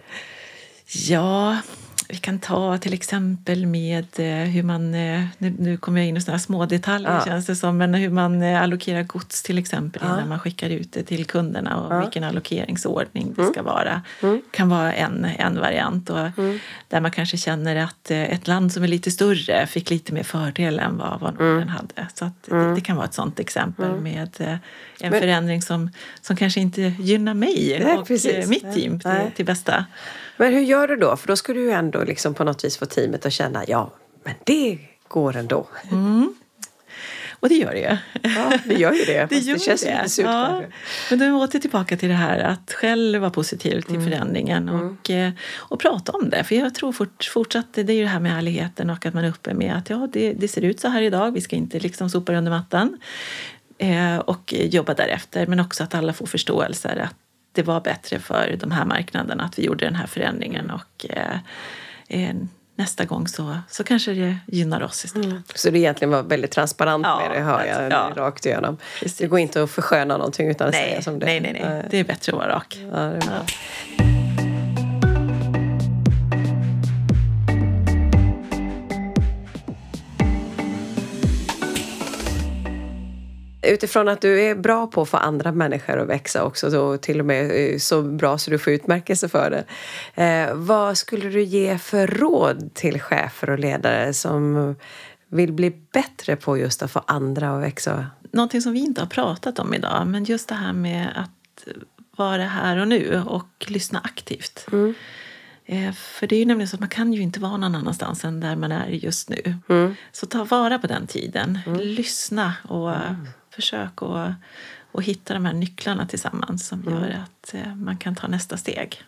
Ja, 0.94 1.58
vi 2.12 2.18
kan 2.18 2.40
ta 2.40 2.78
till 2.78 2.94
exempel 2.94 3.66
med 3.66 4.06
eh, 4.18 4.50
hur 4.50 4.64
man, 4.64 4.94
eh, 4.94 5.24
nu, 5.38 5.78
kommer 5.78 6.00
jag 6.00 6.08
in 6.08 6.18
i 6.18 6.22
sådana 6.22 6.40
små 6.40 6.66
detaljer 6.66 7.12
Ja. 7.12 7.26
känns 7.26 7.46
det 7.46 7.56
som, 7.56 7.78
men 7.78 7.94
hur 7.94 8.10
man 8.10 8.42
eh, 8.42 8.62
allokerar 8.62 9.04
gods 9.04 9.44
till 9.44 9.58
exempel 9.58 10.02
innan 10.04 10.30
man 10.30 10.40
skickar 10.40 10.70
ut 10.70 10.94
det 10.94 11.04
till 11.04 11.26
kunderna 11.26 11.78
och 11.78 12.02
vilken 12.02 12.24
allokeringsordning 12.24 13.34
det 13.38 13.46
ska 13.46 13.64
vara. 13.64 14.02
kan 14.52 14.70
vara 14.70 14.94
en, 14.94 15.26
en 15.26 15.60
variant 15.60 16.10
och 16.10 16.18
där 16.88 17.02
man 17.02 17.12
kanske 17.12 17.38
känner 17.38 17.76
att 17.76 18.12
ett 18.12 18.48
land 18.48 18.74
som 18.74 18.84
är 18.84 18.88
lite 18.88 19.12
större 19.12 19.68
fick 19.68 19.90
lite 19.90 20.14
mer 20.14 20.24
fördel 20.24 20.80
än 20.80 20.98
vad, 20.98 21.20
vad 21.20 21.40
Norden 21.40 21.70
hade. 21.70 22.08
Så 22.14 22.26
att 22.26 22.44
det, 22.44 22.76
det 22.76 22.82
kan 22.82 22.96
vara 22.96 23.06
ett 23.06 23.14
sådant 23.14 23.40
exempel 23.40 23.92
med 24.02 24.60
en 25.00 25.12
förändring 25.12 25.62
som, 25.62 25.90
som 26.22 26.36
kanske 26.36 26.60
inte 26.60 26.82
gynnar 26.82 27.34
mig 27.34 27.80
Nej, 27.84 27.98
och 27.98 28.08
precis. 28.08 28.48
mitt 28.48 28.74
team 28.74 29.00
till, 29.00 29.32
till 29.36 29.46
bästa. 29.46 29.86
Men 30.42 30.54
hur 30.54 30.62
gör 30.62 30.88
du 30.88 30.96
då? 30.96 31.18
För 31.18 31.28
då 31.28 31.36
ska 31.36 31.54
du 31.54 31.62
ju 31.62 31.72
ändå 31.72 32.04
liksom 32.04 32.34
på 32.34 32.44
något 32.44 32.64
vis 32.64 32.78
få 32.78 32.86
teamet 32.86 33.26
att 33.26 33.34
känna, 33.34 33.64
ja, 33.68 33.92
men 34.24 34.34
det 34.44 34.80
går 35.08 35.36
ändå. 35.36 35.68
Och 37.32 37.50
det 37.50 37.56
gör 37.56 37.72
det 37.72 37.80
ju. 37.80 37.98
Ja, 38.30 38.60
det 38.66 38.74
gör 38.74 38.94
ju 38.94 39.06
det. 39.06 39.26
Det, 39.30 39.38
gör 39.38 39.58
känns 39.58 39.86
lite 39.86 40.10
surt 40.10 40.26
ja. 40.26 40.64
Men 41.10 41.20
då 41.20 41.26
åter 41.26 41.60
tillbaka 41.60 41.98
till 41.98 42.10
det 42.10 42.16
här 42.16 42.40
att 42.40 42.74
själv 42.74 43.22
vara 43.22 43.32
positiv 43.32 43.82
till 43.82 44.02
förändringen 44.02 44.70
och, 44.70 45.10
eh, 45.10 45.32
och 45.58 45.80
prata 45.80 46.12
om 46.12 46.30
det. 46.30 46.44
För 46.44 46.56
jag 46.56 46.76
tror 46.76 46.92
fort, 46.92 47.30
fortsatt, 47.34 47.74
det 47.74 47.90
är 47.90 47.96
ju 47.96 48.02
det 48.02 48.08
här 48.08 48.20
med 48.20 48.38
ärligheten 48.38 48.90
och 48.90 49.06
att 49.06 49.14
man 49.14 49.26
är 49.26 49.30
uppe 49.30 49.54
med 49.54 49.76
att 49.76 49.90
ja, 49.90 50.08
det, 50.14 50.34
det 50.34 50.48
ser 50.48 50.62
ut 50.62 50.80
så 50.80 50.88
här 50.88 51.02
idag, 51.02 51.32
vi 51.32 51.42
ska 51.42 51.56
inte 51.56 51.80
liksom 51.80 52.10
sopa 52.10 52.32
det 52.32 52.38
under 52.38 52.52
mattan. 52.52 52.98
Eh, 53.78 54.18
och 54.18 54.54
jobba 54.54 54.94
därefter, 54.94 55.48
men 55.48 55.60
också 55.60 55.84
att 55.84 55.96
alla 55.96 56.14
får 56.14 56.26
förståelse 56.26 56.90
att 56.90 57.21
det 57.52 57.64
var 57.64 57.82
bättre 57.82 58.20
för 58.20 58.56
de 58.60 58.72
här 58.72 58.86
marknaderna 58.86 59.44
att 59.44 59.60
vi 59.60 59.64
gjorde 59.66 59.86
den 59.86 59.96
här 59.96 60.08
förändringen 60.08 60.72
och 60.72 61.06
eh, 61.10 61.38
eh, 62.08 62.36
nästa 62.76 63.06
gång 63.06 63.28
så, 63.28 63.58
så 63.70 63.84
kanske 63.84 64.14
det 64.14 64.38
gynnar 64.48 64.84
oss 64.84 65.06
istället. 65.06 65.44
Så 65.56 65.70
du 65.70 65.78
egentligen 65.78 66.12
var 66.12 66.24
väldigt 66.24 66.52
transparent 66.52 67.06
Ja, 67.06 67.20
med 67.20 67.38
det, 67.38 67.44
hör 67.44 67.66
jag, 67.66 67.92
ja. 67.92 68.12
rakt 68.16 68.46
igenom. 68.46 68.78
Precis. 69.00 69.18
Det 69.18 69.28
går 69.28 69.40
inte 69.40 69.64
att 69.64 69.72
försköna 69.72 70.18
någonting 70.18 70.50
utan 70.50 70.68
att 70.68 70.76
säga 70.76 70.94
Nej, 70.94 71.04
som 71.04 71.20
det 71.20 71.26
nej, 71.26 71.40
nej, 71.40 71.62
nej. 71.66 71.88
Det 71.90 72.00
är 72.00 72.04
bättre 72.04 72.32
att 72.32 72.38
vara 72.38 72.56
rak. 72.56 72.80
Ja, 72.92 73.14
Utifrån 83.62 84.08
att 84.08 84.22
du 84.22 84.42
är 84.42 84.56
bra 84.56 84.88
på 84.88 85.02
att 85.02 85.10
få 85.10 85.18
andra 85.18 85.52
människor 85.52 86.00
att 86.00 86.08
växa 86.08 86.44
också, 86.44 86.70
då 86.70 86.98
till 86.98 87.20
och 87.20 87.26
med 87.26 87.72
eh, 87.72 87.78
så 87.78 88.02
bra 88.02 88.38
så 88.38 88.52
du 88.52 88.60
får 88.60 88.74
utmärkelse 88.74 89.30
för 89.30 89.50
det. 89.50 89.64
Eh, 90.24 90.56
vad 90.56 90.98
skulle 90.98 91.30
du 91.30 91.44
ge 91.44 91.78
för 91.78 92.08
råd 92.08 92.74
till 92.74 93.02
chefer 93.02 93.50
och 93.50 93.60
ledare 93.60 94.14
som 94.14 94.76
vill 95.30 95.54
bli 95.54 95.70
bättre 95.94 96.36
på 96.36 96.58
just 96.58 96.84
att 96.84 96.92
få 96.92 97.04
andra 97.08 97.56
att 97.56 97.64
växa? 97.64 98.06
någonting 98.32 98.62
som 98.62 98.74
vi 98.74 98.80
inte 98.80 99.02
har 99.02 99.08
pratat 99.08 99.60
om 99.60 99.74
idag, 99.74 100.08
men 100.08 100.24
just 100.24 100.50
det 100.50 100.56
här 100.56 100.74
med 100.74 101.08
att 101.16 101.68
vara 102.16 102.44
här 102.44 102.78
och 102.78 102.88
nu 102.88 103.24
och 103.26 103.66
lyssna 103.68 104.00
aktivt. 104.04 104.68
Eh, 105.66 105.94
för 105.94 106.28
det 106.28 106.36
är 106.36 106.40
ju 106.40 106.46
nämligen 106.46 106.68
så 106.68 106.76
att 106.76 106.80
man 106.80 106.90
kan 106.90 107.14
ju 107.14 107.22
inte 107.22 107.40
vara 107.40 107.58
någon 107.58 107.76
annanstans 107.76 108.26
än 108.26 108.40
där 108.40 108.56
man 108.56 108.72
är 108.72 108.88
just 108.88 109.30
nu. 109.30 109.56
Mm. 109.70 109.96
Så 110.12 110.26
ta 110.26 110.44
vara 110.44 110.80
på 110.80 110.88
den 110.88 111.08
tiden. 111.08 111.60
Lyssna 111.80 112.54
och 112.64 112.92
försök 113.52 114.02
att 114.02 114.32
och 114.92 115.04
hitta 115.04 115.34
de 115.34 115.46
här 115.46 115.54
nycklarna 115.54 116.08
tillsammans 116.08 116.68
som 116.68 116.84
gör 116.84 117.24
att 117.24 117.54
eh, 117.54 117.76
man 117.76 117.98
kan 117.98 118.16
ta 118.16 118.28
nästa 118.28 118.58
steg. 118.58 119.04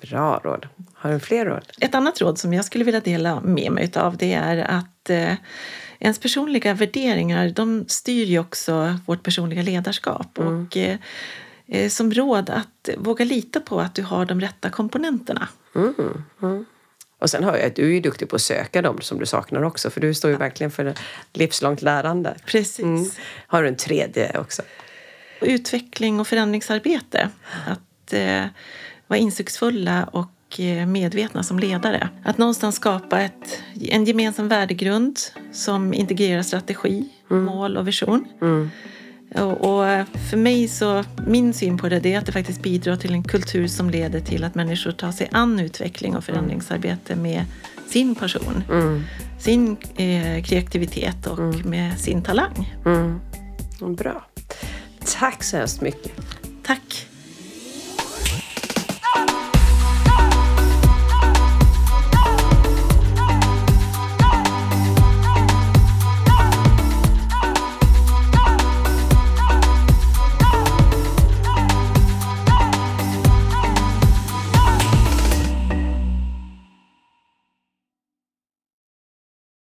Bra 0.00 0.40
råd. 0.44 0.68
Har 0.94 1.12
du 1.12 1.20
fler 1.20 1.46
råd? 1.46 1.72
Ett 1.80 1.94
annat 1.94 2.20
råd 2.20 2.38
som 2.38 2.52
jag 2.52 2.64
skulle 2.64 2.84
vilja 2.84 3.00
dela 3.00 3.40
med 3.40 3.72
mig 3.72 3.92
av 3.96 4.16
det 4.16 4.32
är 4.32 4.56
att 4.56 5.10
eh, 5.10 5.34
ens 5.98 6.18
personliga 6.18 6.74
värderingar 6.74 7.48
de 7.48 7.84
styr 7.88 8.24
ju 8.24 8.38
också 8.38 8.98
vårt 9.06 9.22
personliga 9.22 9.62
ledarskap. 9.62 10.38
Och 10.38 10.76
eh, 10.76 10.98
eh, 11.66 11.88
som 11.88 12.12
råd 12.12 12.50
att 12.50 12.88
våga 12.98 13.24
lita 13.24 13.60
på 13.60 13.80
att 13.80 13.94
du 13.94 14.02
har 14.02 14.26
de 14.26 14.40
rätta 14.40 14.70
komponenterna. 14.70 15.48
Och 17.24 17.30
sen 17.30 17.44
hör 17.44 17.56
jag 17.56 17.66
att 17.66 17.76
du 17.76 17.96
är 17.96 18.00
duktig 18.00 18.28
på 18.28 18.36
att 18.36 18.42
söka 18.42 18.82
dem 18.82 19.00
som 19.00 19.18
du 19.18 19.26
saknar 19.26 19.62
också, 19.62 19.90
för 19.90 20.00
du 20.00 20.14
står 20.14 20.30
ju 20.30 20.36
verkligen 20.36 20.70
för 20.70 20.94
livslångt 21.32 21.82
lärande. 21.82 22.34
Precis. 22.46 22.78
Mm. 22.78 23.10
Har 23.46 23.62
du 23.62 23.68
en 23.68 23.76
tredje 23.76 24.38
också? 24.38 24.62
Utveckling 25.40 26.20
och 26.20 26.28
förändringsarbete. 26.28 27.28
Att 27.66 28.12
eh, 28.12 28.44
vara 29.06 29.18
insiktsfulla 29.18 30.04
och 30.04 30.60
eh, 30.60 30.86
medvetna 30.86 31.42
som 31.42 31.58
ledare. 31.58 32.08
Att 32.24 32.38
någonstans 32.38 32.76
skapa 32.76 33.20
ett, 33.20 33.62
en 33.80 34.04
gemensam 34.04 34.48
värdegrund 34.48 35.18
som 35.52 35.94
integrerar 35.94 36.42
strategi, 36.42 37.08
mål 37.28 37.76
och 37.76 37.88
vision. 37.88 38.26
Och, 38.40 38.93
och 39.42 40.06
för 40.30 40.36
mig 40.36 40.68
så, 40.68 41.04
min 41.26 41.52
syn 41.54 41.78
på 41.78 41.88
det, 41.88 42.00
det 42.00 42.14
är 42.14 42.18
att 42.18 42.26
det 42.26 42.32
faktiskt 42.32 42.62
bidrar 42.62 42.96
till 42.96 43.12
en 43.12 43.22
kultur 43.22 43.66
som 43.66 43.90
leder 43.90 44.20
till 44.20 44.44
att 44.44 44.54
människor 44.54 44.92
tar 44.92 45.12
sig 45.12 45.28
an 45.32 45.60
utveckling 45.60 46.16
och 46.16 46.24
förändringsarbete 46.24 47.16
med 47.16 47.44
sin 47.88 48.14
passion, 48.14 48.64
sin 49.38 49.76
eh, 49.96 50.44
kreativitet 50.44 51.26
och 51.26 51.66
med 51.66 51.98
sin 52.00 52.22
talang. 52.22 52.74
Bra. 53.96 54.26
Tack 55.18 55.42
så 55.42 55.56
hemskt 55.56 55.80
mycket. 55.80 56.12
Tack! 56.62 57.08